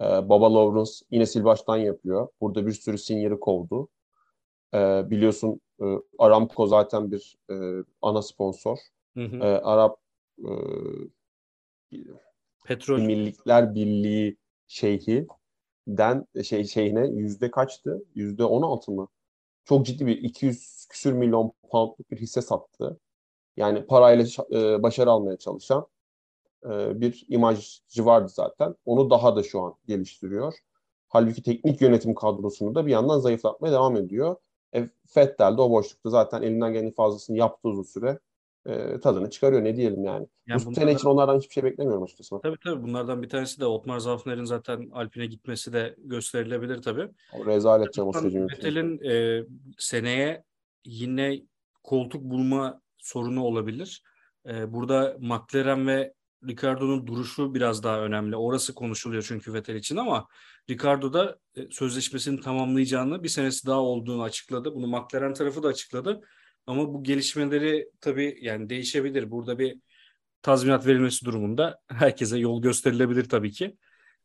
Ee, 0.00 0.04
Baba 0.04 0.54
Lawrence 0.54 0.92
yine 1.10 1.26
sil 1.32 1.44
baştan 1.44 1.76
yapıyor. 1.76 2.28
Burada 2.40 2.66
bir 2.66 2.72
sürü 2.72 2.98
senior'ı 2.98 3.40
kovdu. 3.40 3.88
Ee, 4.74 5.10
biliyorsun 5.10 5.60
e, 5.82 5.84
Aramco 6.18 6.66
zaten 6.66 7.12
bir 7.12 7.36
e, 7.50 7.84
ana 8.02 8.22
sponsor. 8.22 8.78
Hı 9.16 9.24
hı. 9.24 9.36
Ee, 9.36 9.60
Arap 9.62 9.96
e, 9.96 10.01
Petrol 12.64 13.00
Millikler 13.00 13.74
Birliği 13.74 14.36
şeyhi 14.66 15.26
den 15.88 16.26
şey 16.44 16.64
şeyine 16.64 17.06
yüzde 17.06 17.50
kaçtı? 17.50 18.04
Yüzde 18.14 18.44
on 18.44 18.62
altı 18.62 18.92
mı? 18.92 19.08
Çok 19.64 19.86
ciddi 19.86 20.06
bir 20.06 20.18
200 20.18 20.86
küsür 20.90 21.12
milyon 21.12 21.52
poundluk 21.70 22.10
bir 22.10 22.16
hisse 22.16 22.42
sattı. 22.42 23.00
Yani 23.56 23.86
parayla 23.86 24.26
e, 24.52 24.82
başarı 24.82 25.10
almaya 25.10 25.36
çalışan 25.38 25.86
e, 26.64 27.00
bir 27.00 27.26
imajcı 27.28 28.04
vardı 28.06 28.28
zaten. 28.28 28.74
Onu 28.84 29.10
daha 29.10 29.36
da 29.36 29.42
şu 29.42 29.60
an 29.60 29.74
geliştiriyor. 29.86 30.54
Halbuki 31.08 31.42
teknik 31.42 31.80
yönetim 31.80 32.14
kadrosunu 32.14 32.74
da 32.74 32.86
bir 32.86 32.92
yandan 32.92 33.18
zayıflatmaya 33.18 33.72
devam 33.72 33.96
ediyor. 33.96 34.36
E, 34.74 34.88
Fettel 35.06 35.56
de 35.56 35.60
o 35.60 35.70
boşlukta 35.70 36.10
zaten 36.10 36.42
elinden 36.42 36.72
gelen 36.72 36.92
fazlasını 36.92 37.38
yaptı 37.38 37.68
uzun 37.68 37.82
süre. 37.82 38.18
E, 38.66 39.00
tadını 39.00 39.30
çıkarıyor 39.30 39.64
ne 39.64 39.76
diyelim 39.76 40.04
yani. 40.04 40.26
Yani 40.46 40.64
Bu 40.64 40.74
sene 40.74 40.92
için 40.92 41.08
onlardan 41.08 41.38
hiçbir 41.38 41.52
şey 41.52 41.62
beklemiyorum 41.62 42.02
açıkçası. 42.02 42.40
Tabii 42.42 42.56
tabii 42.64 42.82
bunlardan 42.82 43.22
bir 43.22 43.28
tanesi 43.28 43.60
de 43.60 43.66
Otmar 43.66 43.98
Zafner'in 43.98 44.44
zaten 44.44 44.90
Alpine 44.92 45.26
gitmesi 45.26 45.72
de 45.72 45.96
gösterilebilir 45.98 46.82
tabii. 46.82 47.08
O 47.32 47.46
rezalet 47.46 47.92
Cem 47.92 48.06
o 48.06 48.12
süreci 48.12 48.36
yönetimi. 48.36 48.58
Vettel'in 48.58 49.00
e, 49.04 49.44
seneye 49.78 50.44
yine 50.84 51.42
koltuk 51.82 52.22
bulma 52.22 52.80
sorunu 52.98 53.44
olabilir. 53.44 54.02
E, 54.46 54.72
burada 54.72 55.16
McLaren 55.20 55.86
ve 55.86 56.12
Ricardo'nun 56.48 57.06
duruşu 57.06 57.54
biraz 57.54 57.82
daha 57.82 58.00
önemli. 58.00 58.36
Orası 58.36 58.74
konuşuluyor 58.74 59.24
çünkü 59.28 59.54
Vettel 59.54 59.74
için 59.74 59.96
ama 59.96 60.26
Ricardo 60.70 61.12
da 61.12 61.38
e, 61.56 61.70
sözleşmesini 61.70 62.40
tamamlayacağını 62.40 63.22
bir 63.22 63.28
senesi 63.28 63.66
daha 63.66 63.80
olduğunu 63.80 64.22
açıkladı. 64.22 64.74
Bunu 64.74 64.86
McLaren 64.86 65.34
tarafı 65.34 65.62
da 65.62 65.68
açıkladı. 65.68 66.20
Ama 66.66 66.94
bu 66.94 67.02
gelişmeleri 67.02 67.88
tabii 68.00 68.38
yani 68.40 68.70
değişebilir. 68.70 69.30
Burada 69.30 69.58
bir 69.58 69.78
tazminat 70.42 70.86
verilmesi 70.86 71.24
durumunda 71.26 71.80
herkese 71.88 72.38
yol 72.38 72.62
gösterilebilir 72.62 73.28
tabii 73.28 73.50
ki. 73.52 73.76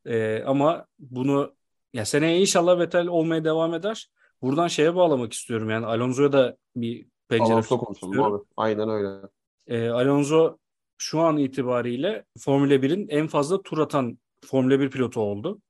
Ee, 0.05 0.43
ama 0.45 0.85
bunu 0.99 1.55
ya 1.93 2.05
seneye 2.05 2.39
inşallah 2.41 2.79
Vettel 2.79 3.07
olmaya 3.07 3.43
devam 3.43 3.73
eder. 3.73 4.09
Buradan 4.41 4.67
şeye 4.67 4.95
bağlamak 4.95 5.33
istiyorum 5.33 5.69
yani 5.69 5.85
Alonso'ya 5.85 6.31
da 6.31 6.57
bir 6.75 7.07
pencere 7.29 7.53
Alonso 7.53 7.77
konuşalım 7.77 8.23
abi. 8.23 8.43
Aynen 8.57 8.89
öyle. 8.89 9.27
Ee, 9.67 9.89
Alonso 9.89 10.57
şu 10.97 11.19
an 11.19 11.37
itibariyle 11.37 12.25
Formula 12.39 12.73
1'in 12.73 13.07
en 13.09 13.27
fazla 13.27 13.61
tur 13.61 13.77
atan 13.77 14.19
Formula 14.45 14.79
1 14.79 14.89
pilotu 14.91 15.21
oldu. 15.21 15.61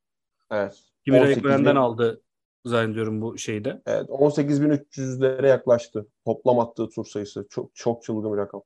Evet. 0.52 0.84
Kimi 1.06 1.20
18 1.20 1.38
Räikkönen'den 1.38 1.76
bin- 1.76 1.80
aldı 1.80 2.22
zannediyorum 2.68 3.22
bu 3.22 3.38
şeyde. 3.38 3.82
Evet 3.86 4.10
18.300'lere 4.10 5.48
yaklaştı. 5.48 6.08
Toplam 6.26 6.60
attığı 6.60 6.90
tur 6.90 7.06
sayısı. 7.06 7.48
Çok 7.50 7.76
çok 7.76 8.04
çılgın 8.04 8.34
bir 8.34 8.38
rakam. 8.38 8.62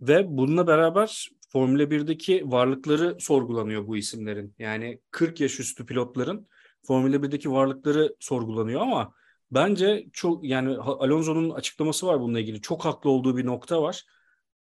Ve 0.00 0.36
bununla 0.36 0.66
beraber 0.66 1.28
Formula 1.52 1.90
1'deki 1.90 2.50
varlıkları 2.50 3.16
sorgulanıyor 3.20 3.86
bu 3.86 3.96
isimlerin. 3.96 4.54
Yani 4.58 5.00
40 5.10 5.40
yaş 5.40 5.60
üstü 5.60 5.86
pilotların 5.86 6.48
Formula 6.86 7.22
1'deki 7.22 7.52
varlıkları 7.52 8.16
sorgulanıyor 8.20 8.80
ama 8.80 9.14
bence 9.50 10.06
çok 10.12 10.44
yani 10.44 10.78
Alonso'nun 10.78 11.50
açıklaması 11.50 12.06
var 12.06 12.20
bununla 12.20 12.40
ilgili. 12.40 12.60
Çok 12.60 12.84
haklı 12.84 13.10
olduğu 13.10 13.36
bir 13.36 13.46
nokta 13.46 13.82
var. 13.82 14.04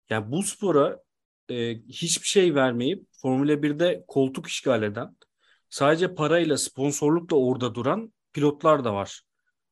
Yani 0.09 0.31
bu 0.31 0.43
spora 0.43 0.99
e, 1.49 1.75
hiçbir 1.87 2.27
şey 2.27 2.55
vermeyip 2.55 3.05
Formula 3.11 3.53
1'de 3.61 4.03
koltuk 4.07 4.47
işgal 4.47 4.83
eden, 4.83 5.15
sadece 5.69 6.15
parayla, 6.15 6.57
sponsorlukla 6.57 7.37
orada 7.37 7.75
duran 7.75 8.13
pilotlar 8.33 8.83
da 8.83 8.93
var. 8.93 9.21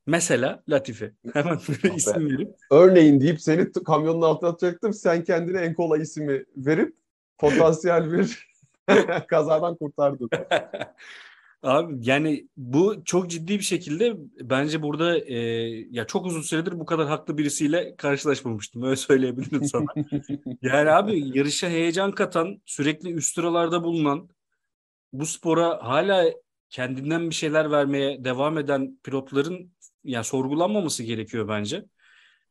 Mesela 0.06 0.62
Latifi. 0.68 1.12
Hemen 1.32 1.58
böyle 1.68 1.82
be. 1.82 1.96
isim 1.96 2.30
verip 2.30 2.54
Örneğin 2.70 3.20
deyip 3.20 3.40
seni 3.40 3.72
kamyonun 3.72 4.22
altına 4.22 4.50
atacaktım. 4.50 4.92
Sen 4.92 5.24
kendine 5.24 5.60
en 5.60 5.74
kolay 5.74 6.02
ismi 6.02 6.44
verip 6.56 6.96
potansiyel 7.38 8.12
bir 8.12 8.48
kazadan 9.28 9.76
kurtardın. 9.76 10.30
Abi 11.62 11.94
yani 12.02 12.48
bu 12.56 13.04
çok 13.04 13.30
ciddi 13.30 13.58
bir 13.58 13.64
şekilde 13.64 14.16
bence 14.40 14.82
burada 14.82 15.18
e, 15.18 15.36
ya 15.90 16.06
çok 16.06 16.26
uzun 16.26 16.42
süredir 16.42 16.80
bu 16.80 16.86
kadar 16.86 17.08
haklı 17.08 17.38
birisiyle 17.38 17.96
karşılaşmamıştım. 17.96 18.82
Öyle 18.82 18.96
söyleyebilirim 18.96 19.64
sana. 19.64 19.86
Yani 20.62 20.90
abi 20.90 21.38
yarışa 21.38 21.68
heyecan 21.68 22.12
katan, 22.12 22.62
sürekli 22.66 23.12
üst 23.12 23.34
sıralarda 23.34 23.84
bulunan, 23.84 24.28
bu 25.12 25.26
spora 25.26 25.78
hala 25.82 26.32
kendinden 26.70 27.30
bir 27.30 27.34
şeyler 27.34 27.70
vermeye 27.70 28.24
devam 28.24 28.58
eden 28.58 28.98
pilotların 29.02 29.72
ya 30.04 30.24
sorgulanmaması 30.24 31.02
gerekiyor 31.02 31.48
bence. 31.48 31.84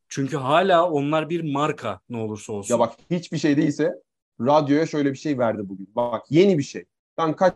Çünkü 0.10 0.38
hala 0.38 0.92
onlar 0.92 1.30
bir 1.30 1.54
marka 1.54 2.00
ne 2.10 2.18
olursa 2.18 2.54
olsun. 2.54 2.74
Ya 2.74 2.80
bak 2.80 2.94
hiçbir 3.12 3.38
şey 3.38 3.58
değilse 3.58 3.94
radyoya 4.42 4.86
şöyle 4.86 5.12
bir 5.12 5.18
şey 5.18 5.40
verdi 5.40 5.62
bugün. 5.70 5.90
Bak 5.96 6.26
yeni 6.30 6.58
bir 6.58 6.64
şey. 6.64 6.86
Ben 7.18 7.36
kaç 7.36 7.54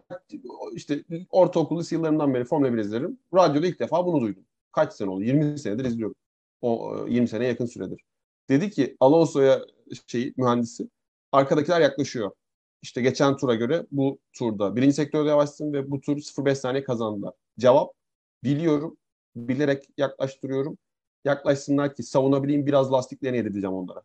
işte 0.73 1.03
ortaokul 1.29 1.79
lise 1.79 1.95
yıllarından 1.95 2.33
beri 2.33 2.45
Formula 2.45 2.73
1 2.73 2.77
izlerim. 2.77 3.19
Radyoda 3.33 3.67
ilk 3.67 3.79
defa 3.79 4.05
bunu 4.05 4.21
duydum. 4.21 4.45
Kaç 4.71 4.93
sene 4.93 5.09
oldu? 5.09 5.23
20 5.23 5.59
senedir 5.59 5.85
izliyorum. 5.85 6.15
O 6.61 6.95
e, 7.07 7.11
20 7.11 7.27
seneye 7.27 7.47
yakın 7.47 7.65
süredir. 7.65 8.01
Dedi 8.49 8.69
ki 8.69 8.97
Alonso'ya 8.99 9.61
şey 10.07 10.33
mühendisi 10.37 10.89
arkadakiler 11.31 11.81
yaklaşıyor. 11.81 12.31
İşte 12.81 13.01
geçen 13.01 13.37
tura 13.37 13.55
göre 13.55 13.85
bu 13.91 14.19
turda 14.33 14.75
birinci 14.75 14.93
sektörde 14.93 15.29
yavaşsın 15.29 15.73
ve 15.73 15.91
bu 15.91 16.01
tur 16.01 16.17
0.5 16.17 16.55
saniye 16.55 16.83
kazandılar. 16.83 17.33
Cevap 17.59 17.93
biliyorum. 18.43 18.97
Bilerek 19.35 19.89
yaklaştırıyorum. 19.97 20.77
Yaklaşsınlar 21.25 21.95
ki 21.95 22.03
savunabileyim 22.03 22.65
biraz 22.65 22.91
lastiklerini 22.91 23.37
yedireceğim 23.37 23.75
onlara. 23.75 24.01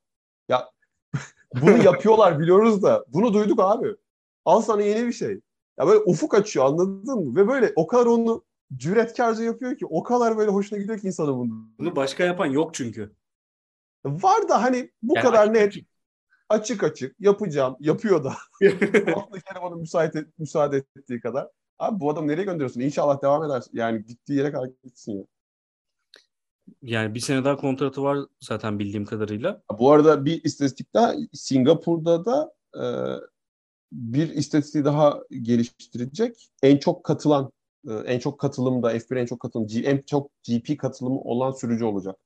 Ya 0.48 0.70
bunu 1.62 1.84
yapıyorlar 1.84 2.38
biliyoruz 2.38 2.82
da 2.82 3.04
bunu 3.08 3.34
duyduk 3.34 3.60
abi. 3.60 3.96
Al 4.44 4.60
sana 4.62 4.82
yeni 4.82 5.06
bir 5.06 5.12
şey. 5.12 5.40
Ya 5.78 5.86
böyle 5.86 5.98
ufuk 5.98 6.34
açıyor 6.34 6.66
anladın 6.66 7.24
mı? 7.24 7.36
Ve 7.36 7.48
böyle 7.48 7.72
o 7.76 7.86
kadar 7.86 8.06
onu 8.06 8.44
cüretkarca 8.76 9.44
yapıyor 9.44 9.78
ki 9.78 9.86
o 9.86 10.02
kadar 10.02 10.36
böyle 10.38 10.50
hoşuna 10.50 10.78
gidiyor 10.78 10.98
ki 10.98 11.06
insanın 11.06 11.38
bunu. 11.38 11.68
Bunu 11.78 11.96
başka 11.96 12.24
yapan 12.24 12.46
yok 12.46 12.74
çünkü. 12.74 13.12
Var 14.04 14.48
da 14.48 14.62
hani 14.62 14.90
bu 15.02 15.16
Yani 15.16 15.24
kadar 15.24 15.54
net 15.54 15.68
açık. 15.68 15.88
Açık 16.48 16.84
açık 16.84 17.16
yapacağım 17.20 17.76
yapıyor 17.80 18.24
da. 18.24 18.34
Altındaki 19.14 19.44
bana 19.62 19.74
müsaade, 19.74 20.18
et- 20.18 20.38
müsaade 20.38 20.84
ettiği 20.96 21.20
kadar. 21.20 21.48
Abi 21.78 22.00
bu 22.00 22.10
adam 22.10 22.28
nereye 22.28 22.44
gönderiyorsun? 22.44 22.80
İnşallah 22.80 23.22
devam 23.22 23.44
eder. 23.44 23.62
Yani 23.72 24.04
gittiği 24.06 24.32
yere 24.32 24.52
kadar 24.52 24.70
gitsin 24.84 25.12
ya. 25.12 25.24
Yani 26.82 27.14
bir 27.14 27.20
sene 27.20 27.44
daha 27.44 27.56
kontratı 27.56 28.02
var 28.02 28.18
zaten 28.40 28.78
bildiğim 28.78 29.04
kadarıyla. 29.04 29.62
Bu 29.78 29.92
arada 29.92 30.24
bir 30.24 30.44
istatistik 30.44 30.94
daha 30.94 31.14
Singapur'da 31.32 32.24
da 32.24 32.52
e, 32.74 32.84
bir 33.92 34.28
istatistiği 34.28 34.84
daha 34.84 35.18
geliştirecek. 35.42 36.48
En 36.62 36.76
çok 36.76 37.04
katılan, 37.04 37.52
e, 37.88 37.92
en 37.92 38.18
çok 38.18 38.40
katılımda 38.40 38.90
F1 38.98 39.16
en 39.16 39.26
çok 39.26 39.40
katılım, 39.40 39.66
G- 39.66 39.80
en 39.80 39.98
çok 39.98 40.30
GP 40.42 40.76
katılımı 40.76 41.20
olan 41.20 41.52
sürücü 41.52 41.84
olacak. 41.84 42.16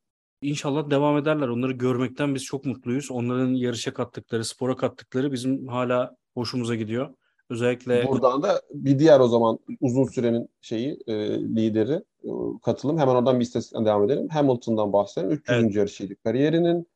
İnşallah 0.43 0.91
devam 0.91 1.19
ederler. 1.19 1.49
Onları 1.49 1.73
görmekten 1.73 2.35
biz 2.35 2.45
çok 2.45 2.65
mutluyuz. 2.65 3.11
Onların 3.11 3.55
yarışa 3.55 3.95
kattıkları, 3.95 4.45
spora 4.45 4.77
kattıkları 4.77 5.33
bizim 5.33 5.69
hala 5.69 6.17
hoşumuza 6.35 6.75
gidiyor. 6.75 7.15
Özellikle 7.51 8.09
Buradan 8.09 8.43
da 8.43 8.63
bir 8.75 8.99
diğer 8.99 9.21
o 9.21 9.29
zaman 9.29 9.59
uzun 9.81 10.05
sürenin 10.05 10.49
şeyi 10.61 10.99
e, 11.07 11.15
lideri 11.41 12.03
e, 12.25 12.31
katılım. 12.63 12.99
Hemen 12.99 13.15
oradan 13.15 13.41
bir 13.41 13.45
istatistikten 13.45 13.85
devam 13.85 14.05
edelim. 14.05 14.29
Hamilton'dan 14.29 14.93
bahsedelim. 14.93 15.33
300. 15.33 15.59
Evet. 15.59 15.75
yarışıydı 15.75 16.17
kariyerinin. 16.17 16.87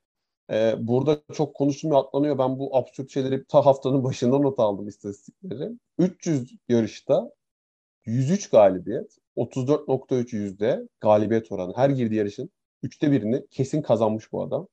E, 0.50 0.74
burada 0.78 1.20
çok 1.32 1.54
konuşulmuyor, 1.54 2.00
atlanıyor. 2.00 2.38
Ben 2.38 2.58
bu 2.58 2.76
absürt 2.76 3.10
şeyleri 3.10 3.44
ta 3.44 3.66
haftanın 3.66 4.04
başında 4.04 4.38
not 4.38 4.58
aldım 4.58 4.88
istatistikleri. 4.88 5.70
300 5.98 6.52
yarışta 6.68 7.30
103 8.04 8.50
galibiyet, 8.50 9.16
34.3 9.36 10.36
yüzde 10.36 10.88
galibiyet 11.00 11.52
oranı. 11.52 11.72
Her 11.76 11.90
girdiği 11.90 12.14
yarışın 12.14 12.50
üçte 12.84 13.12
birini 13.12 13.46
kesin 13.50 13.82
kazanmış 13.82 14.32
bu 14.32 14.42
adam. 14.42 14.68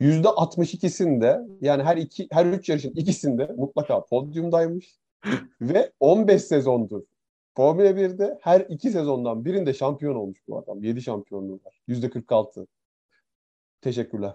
Yüzde 0.00 0.28
62'sinde 0.28 1.58
yani 1.60 1.82
her 1.82 1.96
iki 1.96 2.28
her 2.30 2.46
üç 2.46 2.68
yarışın 2.68 2.94
ikisinde 2.94 3.46
mutlaka 3.56 4.04
podyumdaymış 4.04 4.98
ve 5.60 5.92
15 6.00 6.42
sezondur 6.42 7.02
Formula 7.56 7.90
1'de 7.90 8.38
her 8.42 8.60
iki 8.60 8.90
sezondan 8.90 9.44
birinde 9.44 9.74
şampiyon 9.74 10.14
olmuş 10.14 10.38
bu 10.48 10.58
adam. 10.58 10.82
7 10.82 11.02
şampiyonluğu 11.02 11.60
var. 11.64 11.80
Yüzde 11.88 12.10
46. 12.10 12.66
Teşekkürler. 13.80 14.34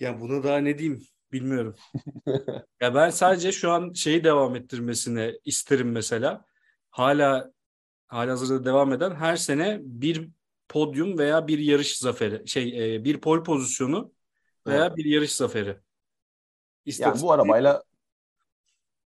ya 0.00 0.20
bunu 0.20 0.42
daha 0.42 0.58
ne 0.58 0.78
diyeyim 0.78 1.02
bilmiyorum. 1.32 1.76
Ya 2.80 2.94
ben 2.94 3.10
sadece 3.10 3.52
şu 3.52 3.70
an 3.70 3.92
şeyi 3.92 4.24
devam 4.24 4.56
ettirmesini 4.56 5.40
isterim 5.44 5.92
mesela. 5.92 6.44
Hala 6.90 7.52
halihazırda 8.06 8.64
devam 8.64 8.92
eden 8.92 9.14
her 9.14 9.36
sene 9.36 9.78
bir 9.82 10.28
podyum 10.74 11.18
veya 11.18 11.48
bir 11.48 11.58
yarış 11.58 11.98
zaferi, 11.98 12.48
şey 12.48 12.94
e, 12.96 13.04
bir 13.04 13.20
pol 13.20 13.44
pozisyonu 13.44 14.12
veya 14.66 14.86
Evet. 14.86 14.96
bir 14.96 15.04
yarış 15.04 15.32
zaferi. 15.32 15.68
Yani 15.68 15.78
İstatistik- 16.86 17.22
bu 17.22 17.32
arabayla 17.32 17.82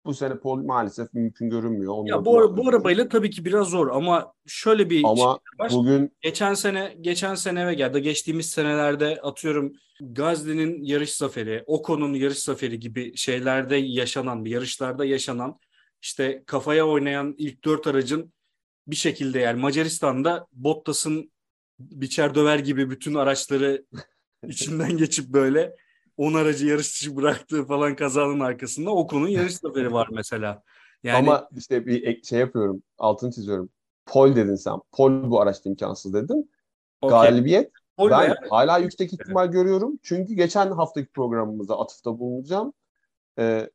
bu 0.05 0.13
sene 0.13 0.39
pol 0.39 0.57
maalesef 0.63 1.13
mümkün 1.13 1.49
görünmüyor. 1.49 1.93
Onu 1.93 2.09
ya 2.09 2.25
bu, 2.25 2.57
bu 2.57 2.69
arabayla 2.69 3.09
tabii 3.09 3.29
ki 3.29 3.45
biraz 3.45 3.67
zor 3.67 3.87
ama 3.87 4.33
şöyle 4.47 4.89
bir 4.89 5.03
ama 5.03 5.15
şey 5.15 5.25
var. 5.59 5.71
bugün 5.71 6.17
Geçen 6.21 6.53
sene 6.53 6.97
geçen 7.01 7.35
sene 7.35 7.67
ve 7.67 7.75
ya 7.75 7.93
da 7.93 7.99
geçtiğimiz 7.99 8.49
senelerde 8.49 9.21
atıyorum 9.21 9.73
Gazli'nin 10.01 10.83
yarış 10.83 11.15
zaferi, 11.15 11.63
Ocon'un 11.65 12.13
yarış 12.13 12.39
zaferi 12.39 12.79
gibi 12.79 13.17
şeylerde 13.17 13.75
yaşanan, 13.75 14.45
yarışlarda 14.45 15.05
yaşanan 15.05 15.59
işte 16.01 16.43
kafaya 16.45 16.87
oynayan 16.87 17.35
ilk 17.37 17.63
dört 17.63 17.87
aracın 17.87 18.33
bir 18.87 18.95
şekilde 18.95 19.39
yani 19.39 19.61
Macaristan'da 19.61 20.47
Bottas'ın 20.51 21.31
biçer 21.91 22.35
döver 22.35 22.59
gibi 22.59 22.89
bütün 22.89 23.13
araçları 23.15 23.85
içinden 24.47 24.97
geçip 24.97 25.29
böyle 25.29 25.75
10 26.17 26.33
aracı 26.33 26.67
yarış 26.67 26.91
dışı 26.93 27.15
bıraktığı 27.15 27.65
falan 27.65 27.95
kazanın 27.95 28.39
arkasında 28.39 28.91
Ocon'un 28.91 29.27
yarış 29.27 29.53
zaferi 29.55 29.93
var 29.93 30.07
mesela. 30.11 30.63
Yani 31.03 31.17
ama 31.17 31.49
işte 31.57 31.85
bir 31.85 32.03
ek- 32.03 32.23
şey 32.23 32.39
yapıyorum. 32.39 32.83
Altını 32.97 33.31
çiziyorum. 33.31 33.69
Pol 34.05 34.35
dedin 34.35 34.55
sen. 34.55 34.79
Pol 34.91 35.29
bu 35.31 35.41
araçta 35.41 35.69
imkansız 35.69 36.13
dedin. 36.13 36.51
okey. 37.01 37.19
Galibiyet 37.19 37.71
Pol 37.97 38.09
ben 38.09 38.19
veya- 38.21 38.37
hala 38.49 38.77
yüksek 38.77 39.13
ihtimal 39.13 39.47
görüyorum. 39.51 39.99
Çünkü 40.03 40.33
geçen 40.33 40.71
haftaki 40.71 41.07
programımıza 41.11 41.79
atıfta 41.79 42.19
bulunacağım. 42.19 42.73
Ee, 43.39 43.69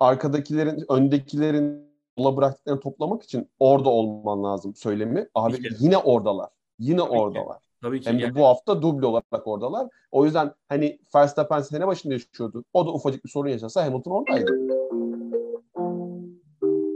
arkadakilerin, 0.00 0.84
öndekilerin 0.88 1.90
yola 2.18 2.36
bıraktıklarını 2.36 2.80
toplamak 2.80 3.22
için 3.22 3.48
orada 3.58 3.88
olman 3.88 4.44
lazım 4.44 4.74
söylemi. 4.74 5.28
Abi 5.34 5.56
yine 5.78 5.96
oradalar. 5.98 6.48
Yine 6.80 6.98
Tabii 6.98 7.10
ki. 7.10 7.16
oradalar. 7.18 7.58
Tabii 7.82 8.00
ki 8.00 8.10
Hem 8.10 8.18
de 8.18 8.22
yani 8.22 8.34
bu 8.34 8.46
hafta 8.46 8.82
duble 8.82 9.06
olarak 9.06 9.46
oradalar. 9.46 9.88
O 10.10 10.24
yüzden 10.24 10.54
hani 10.68 10.98
Verstappen 11.14 11.60
sene 11.60 11.86
başında 11.86 12.12
yaşıyordu. 12.14 12.64
O 12.72 12.86
da 12.86 12.90
ufacık 12.92 13.24
bir 13.24 13.30
sorun 13.30 13.48
yaşasa 13.48 13.84
Hamilton 13.86 14.10
oradaydı. 14.10 14.52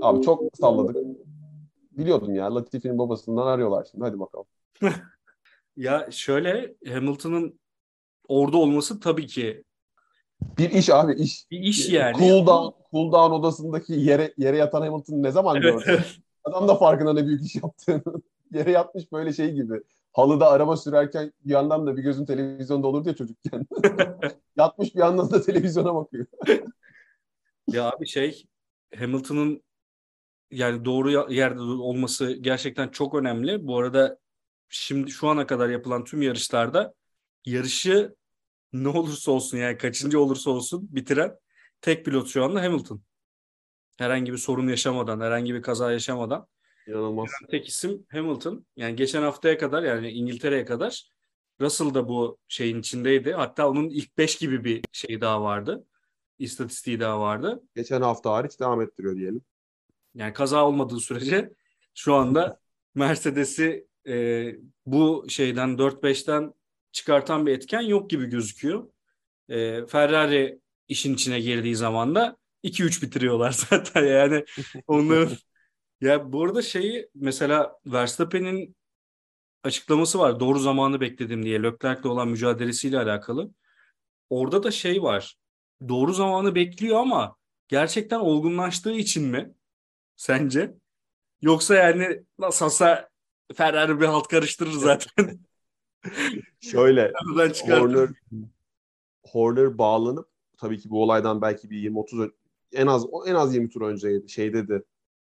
Abi 0.03 0.23
çok 0.23 0.43
salladık. 0.61 0.97
Biliyordum 1.93 2.35
ya. 2.35 2.55
Latifi'nin 2.55 2.99
babasından 2.99 3.47
arıyorlar 3.47 3.89
şimdi. 3.91 4.05
Hadi 4.05 4.21
bakalım. 4.21 4.47
ya 5.77 6.07
şöyle 6.11 6.75
Hamilton'ın 6.89 7.61
orada 8.29 8.57
olması 8.57 9.01
tabii 9.01 9.27
ki 9.27 9.65
Bir 10.59 10.71
iş 10.71 10.91
abi 10.91 11.15
iş. 11.15 11.51
bir 11.51 11.61
iş 11.61 11.89
yani. 11.91 12.19
Cool 12.19 12.47
down, 12.47 12.79
cool 12.91 13.13
down 13.13 13.33
odasındaki 13.35 13.93
yere 13.93 14.35
yere 14.39 14.57
yatan 14.57 14.83
Hamilton 14.83 15.23
ne 15.23 15.31
zaman 15.31 15.57
Evet, 15.57 15.85
gördün? 15.85 16.01
Adam 16.45 16.69
da 16.69 16.75
farkında 16.75 17.13
ne 17.13 17.27
büyük 17.27 17.43
iş 17.47 17.55
yaptığını. 17.55 18.03
Yere 18.55 18.71
yatmış 18.71 19.13
böyle 19.13 19.33
şey 19.33 19.53
gibi. 19.53 19.83
Halıda 20.13 20.51
araba 20.51 20.77
sürerken 20.77 21.33
bir 21.45 21.53
yandan 21.53 21.87
da 21.87 21.97
bir 21.97 22.03
gözün 22.03 22.27
televizyonda 22.27 22.87
olur 22.87 23.05
diye 23.05 23.15
çocukken. 23.15 23.67
Yatmış 24.57 24.95
bir 24.95 25.01
yandan 25.01 25.31
da 25.31 25.43
televizyona 25.43 25.95
bakıyor. 25.95 26.27
Ya 27.69 27.91
abi 27.91 28.07
şey 28.07 28.45
Hamilton'ın 28.99 29.63
yani 30.51 30.85
doğru 30.85 31.33
yerde 31.33 31.61
olması 31.61 32.33
gerçekten 32.33 32.89
çok 32.89 33.15
önemli. 33.15 33.67
Bu 33.67 33.79
arada 33.79 34.19
şimdi 34.69 35.11
şu 35.11 35.29
ana 35.29 35.47
kadar 35.47 35.69
yapılan 35.69 36.05
tüm 36.05 36.23
yarışlarda 36.23 36.95
yarışı 37.45 38.15
ne 38.73 38.89
olursa 38.89 39.33
olsun 39.33 39.59
yani 39.59 39.79
kaçıncı 39.79 40.21
olursa 40.21 40.51
olsun 40.51 40.89
bitiren 40.91 41.39
tek 41.81 42.05
pilot 42.05 42.29
şu 42.29 42.45
anda 42.45 42.63
Hamilton. 42.63 43.03
Herhangi 43.99 44.33
bir 44.33 44.39
sorun 44.39 44.69
yaşamadan, 44.69 45.21
herhangi 45.21 45.55
bir 45.55 45.63
kaza 45.63 45.93
yaşamadan 45.93 46.47
İnanılmaz. 46.89 47.31
tek 47.51 47.69
isim 47.69 48.07
Hamilton. 48.09 48.67
Yani 48.77 48.97
geçen 48.97 49.23
haftaya 49.23 49.59
kadar 49.59 49.83
yani 49.83 50.11
İngiltere'ye 50.11 50.65
kadar 50.65 51.09
Russell 51.61 51.95
da 51.95 52.09
bu 52.09 52.39
şeyin 52.49 52.81
içindeydi. 52.81 53.33
Hatta 53.33 53.69
onun 53.69 53.89
ilk 53.89 54.19
5 54.19 54.37
gibi 54.37 54.65
bir 54.65 54.83
şey 54.93 55.21
daha 55.21 55.43
vardı. 55.43 55.87
İstatistiği 56.39 57.01
daha 57.01 57.21
vardı. 57.21 57.63
Geçen 57.77 58.03
hafta 58.03 58.33
hariç 58.33 58.61
devam 58.61 58.83
ettiriyor 58.83 59.17
diyelim. 59.17 59.43
Yani 60.15 60.33
kaza 60.33 60.67
olmadığı 60.67 61.01
sürece 61.01 61.53
şu 61.95 62.15
anda 62.15 62.61
Mercedes'i 62.95 63.87
e, 64.07 64.47
bu 64.87 65.27
şeyden 65.29 65.79
4-5'ten 65.79 66.55
çıkartan 66.93 67.47
bir 67.47 67.53
etken 67.53 67.81
yok 67.81 68.11
gibi 68.11 68.27
gözüküyor. 68.27 68.89
E, 69.49 69.87
Ferrari 69.87 70.61
işin 70.89 71.15
içine 71.15 71.41
girdiği 71.41 71.77
zaman 71.77 72.15
da 72.15 72.37
2-3 72.63 73.03
bitiriyorlar 73.03 73.51
zaten 73.71 74.05
yani 74.05 74.45
onların 74.87 75.37
ya 76.05 76.33
bu 76.33 76.45
arada 76.45 76.63
şeyi 76.63 77.09
mesela 77.15 77.79
Verstappen'in 77.87 78.77
açıklaması 79.63 80.19
var 80.19 80.41
doğru 80.41 80.59
zamanı 80.59 81.01
bekledim 81.01 81.43
diye 81.43 81.63
Leclerc'le 81.63 82.05
olan 82.07 82.29
mücadelesiyle 82.29 82.99
alakalı. 82.99 83.51
Orada 84.31 84.63
da 84.63 84.71
şey 84.71 85.03
var. 85.03 85.37
Doğru 85.89 86.13
zamanı 86.13 86.55
bekliyor 86.55 86.97
ama 87.01 87.37
gerçekten 87.69 88.21
olgunlaştığı 88.21 88.93
için 88.93 89.25
mi? 89.29 89.55
Sence? 90.17 90.75
Yoksa 91.43 91.75
yani 91.75 92.25
nasıl 92.39 92.67
olsa 92.67 93.09
Ferrari 93.55 94.01
bir 94.01 94.07
halt 94.07 94.29
karıştırır 94.29 94.73
zaten. 94.73 95.41
Şöyle. 96.61 97.13
Horner 97.65 98.09
Horner 99.23 99.79
bağlanıp 99.79 100.29
tabii 100.57 100.79
ki 100.79 100.91
bu 100.91 101.03
olaydan 101.03 101.43
belki 101.43 101.71
bir 101.71 101.91
20-30 101.91 102.23
ön- 102.23 102.35
en 102.73 102.87
az 102.87 103.07
en 103.27 103.35
az 103.35 103.55
20 103.55 103.69
tur 103.69 103.83
önceydi. 103.83 104.29
Şey 104.29 104.53
dedi. 104.53 104.83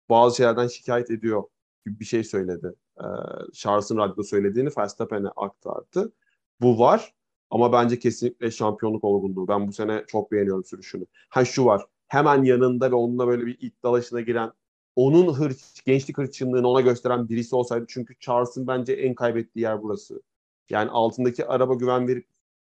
Bazı 0.08 0.36
şeylerden 0.36 0.66
şikayet 0.66 1.10
ediyor 1.10 1.42
gibi 1.86 2.00
bir 2.00 2.04
şey 2.04 2.24
söyledi. 2.24 2.74
Ee, 3.00 3.04
Charles'ın 3.52 3.96
radyoda 3.96 4.22
söylediğini 4.22 4.68
Verstappen'e 4.78 5.28
aktardı. 5.28 6.12
Bu 6.60 6.78
var 6.78 7.14
ama 7.50 7.72
bence 7.72 7.98
kesinlikle 7.98 8.50
şampiyonluk 8.50 9.04
olgunluğu. 9.04 9.48
Ben 9.48 9.68
bu 9.68 9.72
sene 9.72 10.04
çok 10.08 10.32
beğeniyorum 10.32 10.64
sürüşünü. 10.64 11.06
Ha 11.28 11.44
şu 11.44 11.64
var. 11.64 11.86
Hemen 12.08 12.42
yanında 12.42 12.90
ve 12.90 12.94
onunla 12.94 13.26
böyle 13.26 13.46
bir 13.46 13.58
iddialaşına 13.60 14.20
giren 14.20 14.52
onun 14.96 15.32
hırç, 15.34 15.84
gençlik 15.84 16.18
hırçınlığını 16.18 16.68
ona 16.68 16.80
gösteren 16.80 17.28
birisi 17.28 17.56
olsaydı. 17.56 17.84
Çünkü 17.88 18.18
Charles'ın 18.18 18.66
bence 18.66 18.92
en 18.92 19.14
kaybettiği 19.14 19.62
yer 19.62 19.82
burası. 19.82 20.22
Yani 20.70 20.90
altındaki 20.90 21.46
araba 21.46 21.74
güven 21.74 22.08
verip 22.08 22.26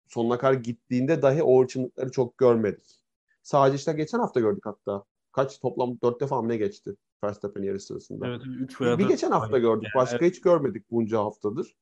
sonuna 0.09 0.39
kadar 0.39 0.55
gittiğinde 0.55 1.23
dahi 1.23 1.43
o 1.43 1.63
hırçınlıkları 1.63 2.11
çok 2.11 2.39
görmedik. 2.39 3.01
Sadece 3.43 3.77
işte 3.77 3.93
geçen 3.93 4.19
hafta 4.19 4.41
gördük 4.41 4.67
hatta. 4.67 5.05
Kaç 5.33 5.61
toplam 5.61 5.99
dört 6.03 6.21
defa 6.21 6.43
ne 6.43 6.57
geçti 6.57 6.97
Verstappen 7.25 7.63
yarış 7.63 7.85
sırasında? 7.85 8.27
Evet, 8.27 8.43
3 8.47 8.81
Bir, 8.81 8.99
bir 8.99 9.09
geçen 9.09 9.31
hafta 9.31 9.59
gördük. 9.59 9.89
Yani 9.95 10.03
Başka 10.03 10.27
hiç 10.27 10.41
görmedik 10.41 10.91
bunca 10.91 11.19
haftadır. 11.19 11.77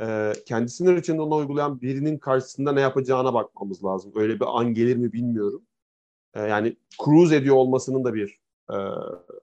Ee, 0.00 0.32
kendisinin 0.46 0.96
hırçınlığını 0.96 1.34
uygulayan 1.34 1.80
birinin 1.80 2.18
karşısında 2.18 2.72
ne 2.72 2.80
yapacağına 2.80 3.34
bakmamız 3.34 3.84
lazım. 3.84 4.12
Öyle 4.14 4.40
bir 4.40 4.58
an 4.60 4.74
gelir 4.74 4.96
mi 4.96 5.12
bilmiyorum. 5.12 5.66
Ee, 6.34 6.40
yani 6.40 6.76
cruise 7.04 7.36
ediyor 7.36 7.56
olmasının 7.56 8.04
da 8.04 8.14
bir 8.14 8.40
e, 8.70 8.76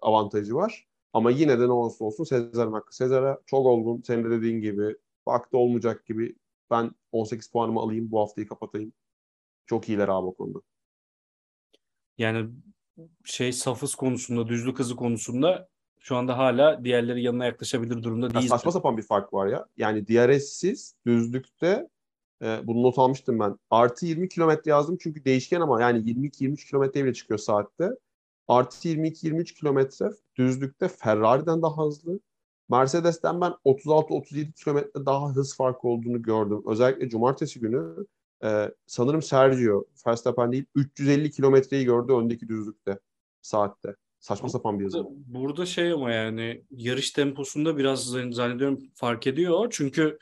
avantajı 0.02 0.56
var. 0.56 0.88
Ama 1.14 1.32
yine 1.32 1.60
de 1.60 1.68
ne 1.68 1.72
olursa 1.72 2.06
olsun 2.06 2.24
Sezar'ın 2.24 2.74
hakkı. 2.74 2.96
Sezar'a 2.96 3.42
çok 3.46 3.66
olgun. 3.66 4.02
Senin 4.02 4.24
de 4.24 4.30
dediğin 4.30 4.62
gibi 4.62 4.98
vakti 5.28 5.58
olmayacak 5.58 6.06
gibi 6.06 6.36
ben 6.72 6.92
18 7.12 7.48
puanımı 7.52 7.80
alayım 7.80 8.12
bu 8.12 8.20
haftayı 8.20 8.48
kapatayım. 8.48 8.94
Çok 9.66 9.90
iyiler 9.90 10.08
abi 10.08 10.28
o 10.28 10.34
konuda. 10.34 10.60
Yani 12.18 12.50
şey 13.24 13.54
safız 13.54 13.96
konusunda, 13.96 14.48
düzlük 14.48 14.80
hızı 14.80 14.96
konusunda 14.96 15.68
şu 16.00 16.16
anda 16.16 16.38
hala 16.38 16.84
diğerleri 16.84 17.24
yanına 17.24 17.46
yaklaşabilir 17.46 18.04
durumda 18.04 18.34
değil. 18.34 18.48
saçma 18.48 18.72
sapan 18.72 18.98
bir 18.98 19.04
fark 19.04 19.34
var 19.34 19.48
ya. 19.48 19.66
Yani 19.78 20.08
DRS'siz 20.08 20.96
düzlükte 21.06 21.90
e, 22.42 22.68
bunu 22.68 22.84
not 22.84 23.00
almıştım 23.00 23.40
ben. 23.40 23.58
Artı 23.70 24.06
20 24.06 24.30
kilometre 24.30 24.72
yazdım 24.72 24.98
çünkü 25.02 25.26
değişken 25.26 25.62
ama 25.62 25.82
yani 25.82 26.00
22-23 26.00 26.68
kilometre 26.68 27.04
bile 27.04 27.14
çıkıyor 27.14 27.38
saatte. 27.38 27.90
Artı 28.48 28.88
22-23 28.88 29.54
kilometre 29.54 30.10
düzlükte 30.36 30.88
Ferrari'den 30.88 31.62
daha 31.62 31.86
hızlı. 31.86 32.20
Mercedes'ten 32.70 33.42
ben 33.42 33.54
36-37 33.66 34.54
kilometre 34.54 35.06
daha 35.06 35.30
hız 35.30 35.58
farkı 35.58 35.88
olduğunu 35.88 36.22
gördüm. 36.22 36.64
Özellikle 36.68 37.10
cumartesi 37.10 37.60
günü 37.60 38.06
e, 38.44 38.72
sanırım 38.88 39.22
Sergio 39.22 39.86
Verstappen 40.08 40.52
değil 40.52 40.66
350 40.76 41.32
kilometreyi 41.32 41.86
gördü 41.86 42.14
öndeki 42.14 42.48
düzlükte 42.48 43.00
saatte. 43.42 43.96
Saçma 44.20 44.50
sapan 44.50 44.80
bir 44.80 44.86
hız. 44.86 44.96
Burada, 45.26 45.66
şey 45.66 45.92
ama 45.92 46.12
yani 46.12 46.64
yarış 46.72 47.12
temposunda 47.12 47.78
biraz 47.78 48.06
zan- 48.06 48.32
zannediyorum 48.32 48.80
fark 48.96 49.28
ediyor. 49.28 49.68
Çünkü 49.72 50.20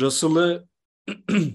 Russell'ı 0.00 0.68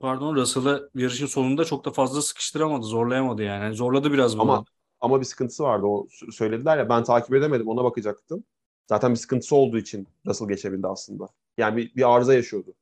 pardon 0.00 0.36
Russell'ı 0.36 0.90
yarışın 0.94 1.26
sonunda 1.26 1.64
çok 1.64 1.84
da 1.84 1.90
fazla 1.90 2.22
sıkıştıramadı, 2.22 2.86
zorlayamadı 2.86 3.42
yani. 3.42 3.64
Yani 3.64 3.74
zorladı 3.74 4.12
biraz 4.12 4.38
bunu. 4.38 4.42
Ama 4.42 4.64
ama 5.00 5.20
bir 5.20 5.24
sıkıntısı 5.24 5.62
vardı. 5.62 5.86
O 5.86 6.06
söylediler 6.30 6.78
ya 6.78 6.88
ben 6.88 7.04
takip 7.04 7.34
edemedim 7.34 7.68
ona 7.68 7.84
bakacaktım. 7.84 8.44
Zaten 8.86 9.10
bir 9.10 9.16
sıkıntısı 9.16 9.56
olduğu 9.56 9.78
için 9.78 10.08
nasıl 10.24 10.48
geçebildi 10.48 10.86
aslında. 10.86 11.28
Yani 11.58 11.76
bir, 11.76 11.94
bir 11.94 12.14
arıza 12.14 12.34
yaşıyordu. 12.34 12.74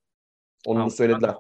Onu 0.67 0.79
Tamam, 0.79 0.91
söylediler. 0.91 1.35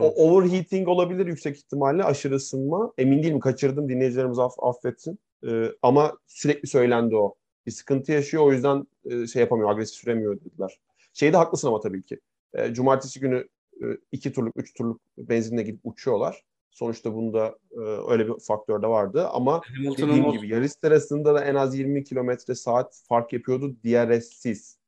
o 0.00 0.08
overheating 0.08 0.88
olabilir 0.88 1.26
yüksek 1.26 1.56
ihtimalle 1.56 2.04
aşırı 2.04 2.34
ısınma. 2.34 2.92
Emin 2.98 3.22
değilim 3.22 3.40
kaçırdım 3.40 3.88
dinleyicilerimiz 3.88 4.38
aff 4.38 4.54
affetsin. 4.58 5.18
Ee, 5.46 5.72
ama 5.82 6.12
sürekli 6.26 6.68
söylendi 6.68 7.16
o. 7.16 7.34
Bir 7.66 7.70
sıkıntı 7.70 8.12
yaşıyor 8.12 8.42
o 8.42 8.52
yüzden 8.52 8.86
e, 9.04 9.26
şey 9.26 9.40
yapamıyor 9.40 9.70
agresif 9.70 9.94
süremiyor 9.94 10.40
dediler. 10.40 10.78
Şeyde 11.12 11.36
haklısın 11.36 11.68
ama 11.68 11.80
tabii 11.80 12.02
ki. 12.02 12.20
E, 12.54 12.74
cumartesi 12.74 13.20
günü 13.20 13.48
e, 13.82 13.84
iki 14.12 14.32
turluk, 14.32 14.56
üç 14.56 14.74
turluk 14.74 15.00
benzinle 15.18 15.62
gidip 15.62 15.80
uçuyorlar. 15.84 16.42
Sonuçta 16.70 17.14
bunda 17.14 17.58
e, 17.70 17.80
öyle 18.08 18.28
bir 18.28 18.40
faktör 18.40 18.82
de 18.82 18.86
vardı 18.86 19.28
ama 19.28 19.60
Hamilton'ın 19.64 20.08
dediğim 20.08 20.32
gibi 20.32 20.48
yarış 20.48 20.72
sırasında 20.72 21.34
da 21.34 21.44
en 21.44 21.54
az 21.54 21.78
20 21.78 22.04
kilometre 22.04 22.54
saat 22.54 23.02
fark 23.08 23.32
yapıyordu 23.32 23.76
DRS'siz. 23.84 24.78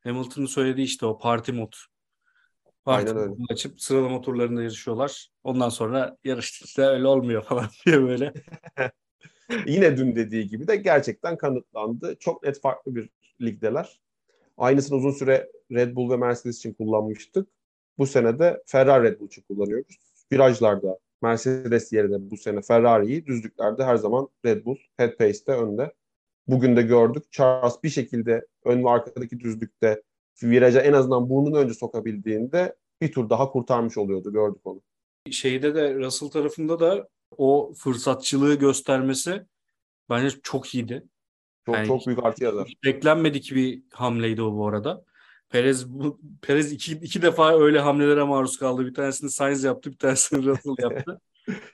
Hamilton'ın 0.00 0.46
söylediği 0.46 0.86
işte 0.86 1.06
o 1.06 1.18
parti 1.18 1.52
mod. 1.52 1.72
Aynen 2.86 3.16
öyle. 3.16 3.34
açıp 3.50 3.80
sıralama 3.80 4.20
turlarında 4.20 4.62
yarışıyorlar. 4.62 5.28
Ondan 5.44 5.68
sonra 5.68 6.16
yarış 6.24 6.62
işte 6.62 6.82
öyle 6.82 7.06
olmuyor 7.06 7.42
falan 7.48 7.66
diye 7.86 8.02
böyle. 8.02 8.32
Yine 9.66 9.96
dün 9.96 10.16
dediği 10.16 10.48
gibi 10.48 10.68
de 10.68 10.76
gerçekten 10.76 11.36
kanıtlandı. 11.36 12.16
Çok 12.20 12.42
net 12.42 12.60
farklı 12.60 12.94
bir 12.94 13.10
ligdeler. 13.40 14.00
Aynısını 14.56 14.98
uzun 14.98 15.10
süre 15.10 15.50
Red 15.72 15.96
Bull 15.96 16.10
ve 16.10 16.16
Mercedes 16.16 16.58
için 16.58 16.72
kullanmıştık. 16.72 17.48
Bu 17.98 18.06
sene 18.06 18.38
de 18.38 18.62
Ferrari 18.66 19.04
Red 19.04 19.20
Bull 19.20 19.26
için 19.26 19.42
kullanıyoruz. 19.42 19.98
Virajlarda 20.32 20.98
Mercedes 21.22 21.92
yerine 21.92 22.30
bu 22.30 22.36
sene 22.36 22.62
Ferrari'yi, 22.62 23.26
düzlüklerde 23.26 23.84
her 23.84 23.96
zaman 23.96 24.28
Red 24.44 24.64
Bull 24.64 24.76
head 24.96 25.16
pace'te 25.16 25.52
önde. 25.52 25.92
Bugün 26.46 26.76
de 26.76 26.82
gördük. 26.82 27.32
Charles 27.32 27.74
bir 27.84 27.88
şekilde 27.88 28.46
ön 28.64 28.84
ve 28.84 28.90
arkadaki 28.90 29.40
düzlükte 29.40 30.02
viraja 30.42 30.80
en 30.80 30.92
azından 30.92 31.30
burnunu 31.30 31.56
önce 31.58 31.74
sokabildiğinde 31.74 32.76
bir 33.00 33.12
tur 33.12 33.30
daha 33.30 33.50
kurtarmış 33.50 33.98
oluyordu. 33.98 34.32
Gördük 34.32 34.60
onu. 34.64 34.82
Şeyde 35.30 35.74
de 35.74 35.94
Russell 35.94 36.28
tarafında 36.28 36.80
da 36.80 37.08
o 37.36 37.72
fırsatçılığı 37.76 38.54
göstermesi 38.54 39.46
bence 40.10 40.36
çok 40.42 40.74
iyiydi. 40.74 41.04
Çok 41.66 41.74
Yani 41.74 41.86
çok 41.86 42.06
büyük 42.06 42.24
artı 42.24 42.44
yazar. 42.44 42.72
Beklenmedik 42.84 43.52
bir 43.54 43.82
hamleydi 43.92 44.42
o 44.42 44.56
bu 44.56 44.68
arada. 44.68 45.04
Perez 45.48 45.88
bu 45.88 46.20
Perez 46.42 46.72
iki, 46.72 46.92
iki 46.92 47.22
defa 47.22 47.60
öyle 47.60 47.80
hamlelere 47.80 48.22
maruz 48.22 48.58
kaldı. 48.58 48.86
Bir 48.86 48.94
tanesini 48.94 49.30
Sainz 49.30 49.64
yaptı, 49.64 49.90
bir 49.90 49.98
tanesini 49.98 50.44
Russell 50.44 50.74
yaptı. 50.82 51.20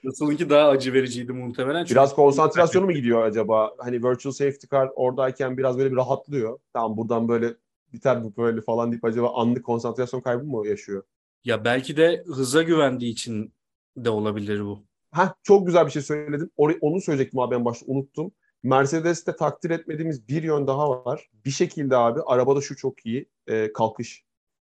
Russell'ınki 0.05 0.49
daha 0.49 0.67
acı 0.67 0.93
vericiydi 0.93 1.33
muhtemelen. 1.33 1.83
Çünkü 1.83 1.95
Biraz 1.95 2.15
konsantrasyonu 2.15 2.85
mu 2.85 2.91
gidiyor 2.91 3.23
acaba? 3.23 3.73
Hani 3.77 4.03
virtual 4.03 4.33
safety 4.33 4.67
car 4.71 4.89
oradayken 4.95 5.57
biraz 5.57 5.77
böyle 5.77 5.91
bir 5.91 5.95
rahatlıyor. 5.95 6.59
Tamam 6.73 6.97
buradan 6.97 7.27
böyle 7.27 7.55
biter 7.93 8.23
bu 8.23 8.37
böyle 8.37 8.61
falan 8.61 8.91
deyip 8.91 9.05
acaba 9.05 9.33
anlık 9.35 9.65
konsantrasyon 9.65 10.21
kaybı 10.21 10.43
mı 10.43 10.67
yaşıyor? 10.67 11.03
Ya 11.43 11.65
belki 11.65 11.97
de 11.97 12.23
hıza 12.27 12.63
güvendiği 12.63 13.11
için 13.11 13.53
de 13.97 14.09
olabilir 14.09 14.65
bu. 14.65 14.83
Heh, 15.13 15.33
çok 15.43 15.67
güzel 15.67 15.85
bir 15.85 15.91
şey 15.91 16.01
söyledin. 16.01 16.51
Or- 16.57 16.77
onu 16.81 17.01
söyleyecektim 17.01 17.39
abi 17.39 17.55
en 17.55 17.65
başta 17.65 17.85
unuttum. 17.89 18.31
Mercedes'te 18.63 19.35
takdir 19.35 19.69
etmediğimiz 19.69 20.27
bir 20.27 20.43
yön 20.43 20.67
daha 20.67 21.05
var. 21.05 21.29
Bir 21.45 21.51
şekilde 21.51 21.97
abi 21.97 22.19
arabada 22.25 22.61
şu 22.61 22.75
çok 22.75 23.05
iyi. 23.05 23.29
e, 23.47 23.73
kalkış. 23.73 24.23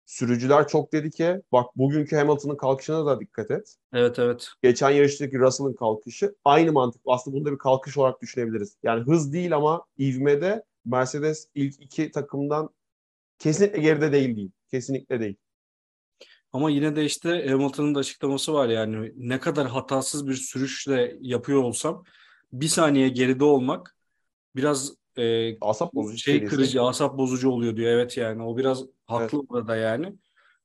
Sürücüler 0.07 0.68
çok 0.68 0.92
dedi 0.92 1.11
ki 1.11 1.42
bak 1.53 1.66
bugünkü 1.77 2.16
Hamilton'ın 2.16 2.57
kalkışına 2.57 3.07
da 3.07 3.21
dikkat 3.21 3.51
et. 3.51 3.75
Evet 3.92 4.18
evet. 4.18 4.49
Geçen 4.62 4.90
yarıştaki 4.90 5.38
Russell'ın 5.38 5.75
kalkışı 5.75 6.35
aynı 6.44 6.73
mantık. 6.73 7.03
Aslında 7.07 7.37
bunu 7.37 7.44
da 7.44 7.53
bir 7.53 7.59
kalkış 7.59 7.99
olarak 7.99 8.23
düşünebiliriz. 8.23 8.77
Yani 8.83 9.03
hız 9.03 9.33
değil 9.33 9.57
ama 9.57 9.85
ivmede 9.99 10.64
Mercedes 10.85 11.49
ilk 11.55 11.83
iki 11.83 12.11
takımdan 12.11 12.71
kesinlikle 13.38 13.81
geride 13.81 14.12
değil 14.12 14.37
değil. 14.37 14.51
Kesinlikle 14.70 15.20
değil. 15.20 15.37
Ama 16.53 16.70
yine 16.70 16.96
de 16.96 17.05
işte 17.05 17.48
Hamilton'ın 17.48 17.94
da 17.94 17.98
açıklaması 17.98 18.53
var 18.53 18.68
yani 18.68 19.12
ne 19.16 19.40
kadar 19.40 19.66
hatasız 19.66 20.29
bir 20.29 20.35
sürüşle 20.35 21.16
yapıyor 21.20 21.62
olsam 21.62 22.05
bir 22.53 22.68
saniye 22.68 23.09
geride 23.09 23.44
olmak 23.44 23.96
biraz 24.57 24.92
e, 25.16 25.57
Asap 25.61 25.94
bozucu 25.94 26.18
şey 26.18 26.35
seviyesi. 26.35 26.57
kırıcı, 26.57 26.83
asap 26.83 27.18
bozucu 27.18 27.51
oluyor 27.51 27.77
diyor. 27.77 27.90
Evet 27.92 28.16
yani 28.16 28.42
o 28.42 28.57
biraz 28.57 28.85
haklı 29.07 29.48
burada 29.48 29.77
yani. 29.77 30.14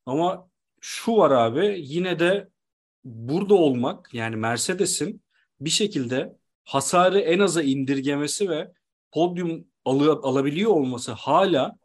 Ama 0.05 0.49
şu 0.81 1.17
var 1.17 1.31
abi 1.31 1.75
yine 1.79 2.19
de 2.19 2.49
burada 3.03 3.53
olmak 3.55 4.13
yani 4.13 4.35
Mercedes'in 4.35 5.21
bir 5.61 5.69
şekilde 5.69 6.35
hasarı 6.63 7.19
en 7.19 7.39
aza 7.39 7.63
indirgemesi 7.63 8.49
ve 8.49 8.71
podyum 9.11 9.67
alı- 9.85 10.19
alabiliyor 10.23 10.71
olması 10.71 11.11
hala 11.11 11.77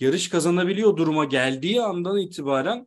yarış 0.00 0.28
kazanabiliyor 0.28 0.96
duruma 0.96 1.24
geldiği 1.24 1.82
andan 1.82 2.18
itibaren 2.18 2.86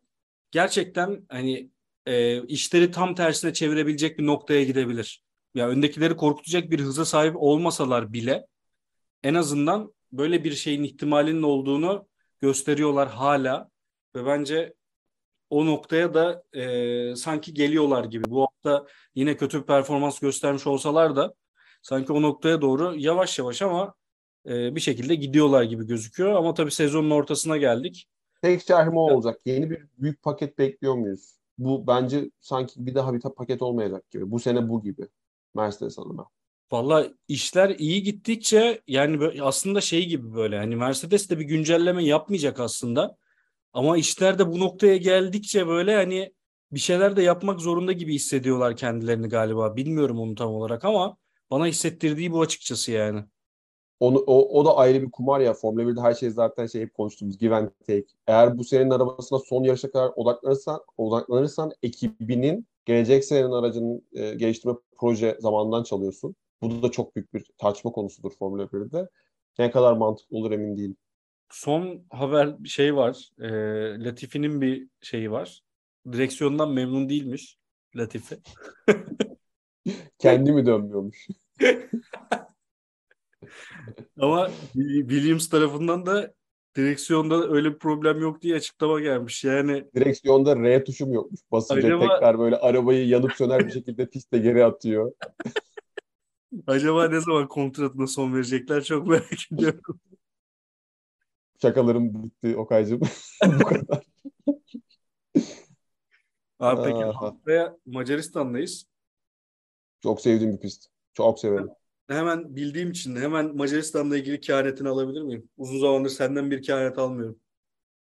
gerçekten 0.51 1.25
hani 1.29 1.69
e, 2.05 2.43
işleri 2.47 2.91
tam 2.91 3.15
tersine 3.15 3.53
çevirebilecek 3.53 4.19
bir 4.19 4.25
noktaya 4.25 4.63
gidebilir. 4.63 5.23
Ya 5.55 5.69
öndekileri 5.69 6.15
korkutacak 6.15 6.71
bir 6.71 6.79
hıza 6.79 7.05
sahip 7.05 7.35
olmasalar 7.35 8.13
bile 8.13 8.47
en 9.23 9.33
azından 9.33 9.93
böyle 10.11 10.43
bir 10.43 10.51
şeyin 10.51 10.83
ihtimalinin 10.83 11.43
olduğunu 11.43 12.07
gösteriyorlar 12.41 13.09
hala 13.09 13.69
ve 14.15 14.25
bence 14.25 14.73
o 15.49 15.65
noktaya 15.65 16.13
da 16.13 16.43
e, 16.53 17.15
sanki 17.15 17.53
geliyorlar 17.53 18.05
gibi. 18.05 18.29
Bu 18.29 18.41
hafta 18.41 18.87
yine 19.15 19.37
kötü 19.37 19.61
bir 19.61 19.65
performans 19.65 20.19
göstermiş 20.19 20.67
olsalar 20.67 21.15
da 21.15 21.33
sanki 21.81 22.13
o 22.13 22.21
noktaya 22.21 22.61
doğru 22.61 22.95
yavaş 22.97 23.39
yavaş 23.39 23.61
ama 23.61 23.93
e, 24.47 24.75
bir 24.75 24.81
şekilde 24.81 25.15
gidiyorlar 25.15 25.63
gibi 25.63 25.87
gözüküyor. 25.87 26.33
Ama 26.33 26.53
tabii 26.53 26.71
sezonun 26.71 27.09
ortasına 27.09 27.57
geldik. 27.57 28.07
Tek 28.41 28.61
şerhim 28.61 28.97
o 28.97 29.13
olacak. 29.13 29.39
Yeni 29.45 29.69
bir 29.69 29.85
büyük 29.97 30.23
paket 30.23 30.57
bekliyor 30.57 30.95
muyuz? 30.95 31.33
Bu 31.57 31.87
bence 31.87 32.31
sanki 32.39 32.73
bir 32.85 32.95
daha 32.95 33.13
bir 33.13 33.21
paket 33.21 33.61
olmayacak 33.61 34.11
gibi. 34.11 34.31
Bu 34.31 34.39
sene 34.39 34.69
bu 34.69 34.83
gibi. 34.83 35.07
Mercedes 35.55 35.99
adına. 35.99 36.25
Valla 36.71 37.07
işler 37.27 37.69
iyi 37.69 38.03
gittikçe 38.03 38.81
yani 38.87 39.41
aslında 39.41 39.81
şey 39.81 40.05
gibi 40.05 40.33
böyle 40.33 40.57
hani 40.57 40.75
Mercedes 40.75 41.29
de 41.29 41.39
bir 41.39 41.45
güncelleme 41.45 42.03
yapmayacak 42.03 42.59
aslında. 42.59 43.17
Ama 43.73 43.97
işler 43.97 44.39
de 44.39 44.47
bu 44.47 44.59
noktaya 44.59 44.97
geldikçe 44.97 45.67
böyle 45.67 45.95
hani 45.95 46.33
bir 46.71 46.79
şeyler 46.79 47.15
de 47.15 47.21
yapmak 47.21 47.61
zorunda 47.61 47.91
gibi 47.91 48.13
hissediyorlar 48.13 48.75
kendilerini 48.77 49.29
galiba. 49.29 49.75
Bilmiyorum 49.75 50.19
onu 50.19 50.35
tam 50.35 50.53
olarak 50.53 50.85
ama 50.85 51.17
bana 51.51 51.65
hissettirdiği 51.67 52.31
bu 52.31 52.41
açıkçası 52.41 52.91
yani. 52.91 53.25
Onu, 53.99 54.17
o, 54.17 54.59
o 54.59 54.65
da 54.65 54.77
ayrı 54.77 55.01
bir 55.01 55.11
kumar 55.11 55.39
ya. 55.39 55.53
Formula 55.53 55.83
1'de 55.83 56.01
her 56.01 56.13
şey 56.13 56.29
zaten 56.29 56.65
şey 56.65 56.81
hep 56.81 56.93
konuştuğumuz 56.93 57.37
give 57.37 57.55
and 57.55 57.69
take. 57.87 58.05
Eğer 58.27 58.57
bu 58.57 58.63
senenin 58.63 58.89
arabasına 58.89 59.39
son 59.39 59.63
yarışa 59.63 59.91
kadar 59.91 60.11
odaklanırsan, 60.15 60.81
odaklanırsan 60.97 61.71
ekibinin 61.83 62.67
gelecek 62.85 63.25
senenin 63.25 63.51
aracının 63.51 64.01
e, 64.13 64.35
geliştirme 64.35 64.75
proje 64.97 65.37
zamanından 65.39 65.83
çalıyorsun. 65.83 66.35
Bu 66.61 66.83
da 66.83 66.91
çok 66.91 67.15
büyük 67.15 67.33
bir 67.33 67.45
tartışma 67.57 67.91
konusudur 67.91 68.31
Formula 68.31 68.63
1'de. 68.63 69.09
Ne 69.59 69.71
kadar 69.71 69.93
mantıklı 69.93 70.37
olur 70.37 70.51
emin 70.51 70.77
değilim. 70.77 70.97
Son 71.49 72.05
haber 72.09 72.63
bir 72.63 72.69
şey 72.69 72.95
var. 72.95 73.29
E, 73.39 73.49
Latifi'nin 74.03 74.61
bir 74.61 74.87
şeyi 75.01 75.31
var. 75.31 75.63
Direksiyondan 76.11 76.71
memnun 76.71 77.09
değilmiş 77.09 77.57
Latifi. 77.95 78.37
Kendi 80.19 80.51
mi 80.51 80.65
dönmüyormuş? 80.65 81.27
Ama 84.19 84.49
Williams 84.73 85.49
tarafından 85.49 86.05
da 86.05 86.33
direksiyonda 86.75 87.47
öyle 87.49 87.73
bir 87.73 87.79
problem 87.79 88.21
yok 88.21 88.41
diye 88.41 88.55
açıklama 88.55 88.99
gelmiş. 88.99 89.43
Yani 89.43 89.85
Direksiyonda 89.95 90.55
R 90.55 90.83
tuşu 90.83 91.05
mu 91.07 91.15
yokmuş? 91.15 91.39
Basınca 91.51 91.87
Acaba- 91.87 91.99
tekrar 92.15 92.39
böyle 92.39 92.57
arabayı 92.57 93.07
yanıp 93.07 93.31
söner 93.33 93.67
bir 93.67 93.71
şekilde 93.71 94.09
piste 94.09 94.37
geri 94.37 94.65
atıyor. 94.65 95.11
acaba 96.67 97.07
ne 97.07 97.19
zaman 97.21 97.47
kontratına 97.47 98.07
son 98.07 98.33
verecekler 98.33 98.83
çok 98.83 99.07
merak 99.07 99.51
ediyorum. 99.51 99.99
Şakalarım 101.61 102.23
bitti 102.23 102.57
Okay'cığım. 102.57 102.99
bu 103.59 103.63
kadar. 103.65 104.03
Abi 106.59 106.81
peki 106.83 107.05
Aha. 107.05 107.21
haftaya 107.21 107.77
Macaristan'dayız. 107.85 108.85
Çok 110.03 110.21
sevdiğim 110.21 110.53
bir 110.53 110.59
pist. 110.59 110.87
Çok 111.13 111.39
severim. 111.39 111.69
Hemen 112.07 112.55
bildiğim 112.55 112.91
için 112.91 113.15
hemen 113.15 113.55
Macaristan'la 113.55 114.17
ilgili 114.17 114.39
kehanetini 114.39 114.89
alabilir 114.89 115.21
miyim? 115.21 115.49
Uzun 115.57 115.79
zamandır 115.79 116.09
senden 116.09 116.51
bir 116.51 116.61
kehanet 116.61 116.97
almıyorum. 116.97 117.39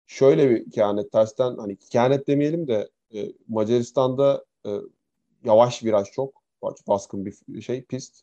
Şöyle 0.07 0.49
bir 0.49 0.71
kehanet 0.71 1.11
tersten 1.11 1.57
hani 1.57 1.77
kehanet 1.77 2.27
demeyelim 2.27 2.67
de 2.67 2.89
e, 3.15 3.31
Macaristan'da 3.47 4.45
e, 4.65 4.69
yavaş 5.43 5.83
viraj 5.83 6.07
çok 6.11 6.41
baskın 6.87 7.25
bir 7.25 7.61
şey 7.61 7.83
pist. 7.83 8.21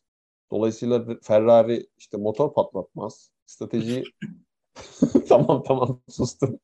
Dolayısıyla 0.51 1.05
Ferrari 1.21 1.87
işte 1.97 2.17
motor 2.17 2.53
patlatmaz. 2.53 3.31
Strateji 3.45 4.03
tamam 5.29 5.63
tamam 5.63 6.01
sustum. 6.09 6.59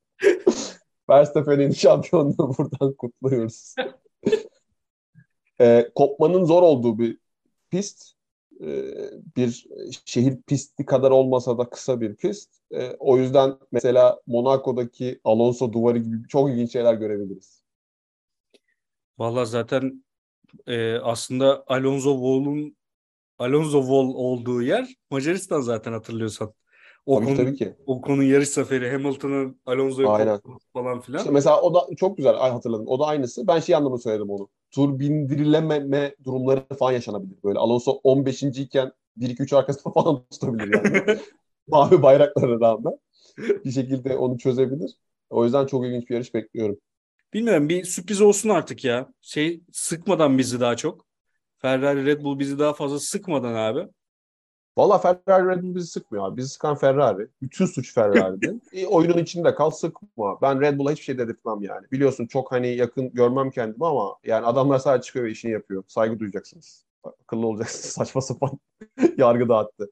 Verstappen'in 1.08 1.70
şampiyonluğu 1.70 2.54
buradan 2.58 2.94
kutluyoruz. 2.94 3.74
e, 5.60 5.90
kopmanın 5.94 6.44
zor 6.44 6.62
olduğu 6.62 6.98
bir 6.98 7.18
pist. 7.70 8.15
E, 8.60 8.94
bir 9.36 9.66
şehir 10.04 10.42
pisti 10.42 10.86
kadar 10.86 11.10
olmasa 11.10 11.58
da 11.58 11.70
kısa 11.70 12.00
bir 12.00 12.16
pist. 12.16 12.54
E, 12.70 12.90
o 12.98 13.18
yüzden 13.18 13.58
mesela 13.72 14.20
Monaco'daki 14.26 15.20
Alonso 15.24 15.72
duvarı 15.72 15.98
gibi 15.98 16.28
çok 16.28 16.50
ilginç 16.50 16.72
şeyler 16.72 16.94
görebiliriz. 16.94 17.62
Vallahi 19.18 19.46
zaten 19.46 20.04
e, 20.66 20.94
aslında 20.94 21.64
Alonso 21.66 22.14
Wall'un 22.14 22.76
Alonso 23.38 23.80
Wall 23.80 24.14
olduğu 24.14 24.62
yer 24.62 24.94
Macaristan 25.10 25.60
zaten 25.60 25.92
hatırlıyorsan. 25.92 26.54
O 27.06 27.14
Tabii, 27.14 27.26
konu, 27.26 27.36
tabii 27.36 27.56
ki. 27.56 27.74
o 27.86 28.00
konu 28.00 28.22
yarış 28.22 28.48
zaferi 28.48 28.90
Hamilton'ın 28.90 29.60
Alonso'yu 29.66 30.10
Aynen. 30.10 30.40
falan 30.72 31.00
filan. 31.00 31.18
İşte 31.18 31.30
mesela 31.30 31.60
o 31.60 31.74
da 31.74 31.96
çok 31.96 32.16
güzel 32.16 32.34
ay 32.38 32.50
hatırladım. 32.50 32.86
O 32.88 32.98
da 33.00 33.06
aynısı. 33.06 33.46
Ben 33.46 33.60
şey 33.60 33.74
anlamda 33.74 33.98
söyledim 33.98 34.30
onu. 34.30 34.48
Tur 34.70 34.98
bindirilememe 34.98 36.14
durumları 36.24 36.64
falan 36.78 36.92
yaşanabilir. 36.92 37.36
Böyle 37.44 37.58
Alonso 37.58 38.00
15. 38.02 38.42
iken 38.42 38.92
1-2-3 39.16 39.52
arkasında 39.52 39.92
falan 39.94 40.24
tutabilir 40.30 40.74
yani. 40.74 41.18
Mavi 41.68 42.02
bayraklara 42.02 42.60
rağmen. 42.60 42.92
Bir 43.38 43.70
şekilde 43.70 44.16
onu 44.16 44.38
çözebilir. 44.38 44.90
O 45.30 45.44
yüzden 45.44 45.66
çok 45.66 45.86
ilginç 45.86 46.10
bir 46.10 46.14
yarış 46.14 46.34
bekliyorum. 46.34 46.78
Bilmiyorum 47.34 47.68
bir 47.68 47.84
sürpriz 47.84 48.20
olsun 48.20 48.48
artık 48.48 48.84
ya. 48.84 49.08
Şey 49.20 49.60
sıkmadan 49.72 50.38
bizi 50.38 50.60
daha 50.60 50.76
çok. 50.76 51.06
Ferrari 51.58 52.06
Red 52.06 52.24
Bull 52.24 52.38
bizi 52.38 52.58
daha 52.58 52.72
fazla 52.72 52.98
sıkmadan 53.00 53.54
abi. 53.54 53.88
Valla 54.76 54.98
Ferrari 54.98 55.48
Red 55.48 55.62
Bull 55.62 55.74
bizi 55.74 55.86
sıkmıyor 55.86 56.28
abi. 56.28 56.36
Bizi 56.36 56.48
sıkan 56.48 56.76
Ferrari. 56.76 57.28
Bütün 57.42 57.66
suç 57.66 57.94
Ferrari'de. 57.94 58.54
e, 58.72 58.86
oyunun 58.86 59.18
içinde 59.18 59.54
kal 59.54 59.70
sıkma. 59.70 60.40
Ben 60.42 60.60
Red 60.60 60.78
Bull'a 60.78 60.92
hiçbir 60.92 61.04
şey 61.04 61.18
dedirtmem 61.18 61.62
yani. 61.62 61.86
Biliyorsun 61.92 62.26
çok 62.26 62.52
hani 62.52 62.68
yakın 62.68 63.10
görmem 63.14 63.50
kendimi 63.50 63.86
ama 63.86 64.16
yani 64.24 64.46
adamlar 64.46 64.78
sadece 64.78 65.06
çıkıyor 65.06 65.24
ve 65.24 65.30
işini 65.30 65.52
yapıyor. 65.52 65.84
Saygı 65.86 66.18
duyacaksınız. 66.18 66.84
Akıllı 67.04 67.46
olacaksınız. 67.46 67.84
Saçma 67.94 68.20
sapan 68.20 68.50
yargı 69.16 69.48
dağıttı. 69.48 69.90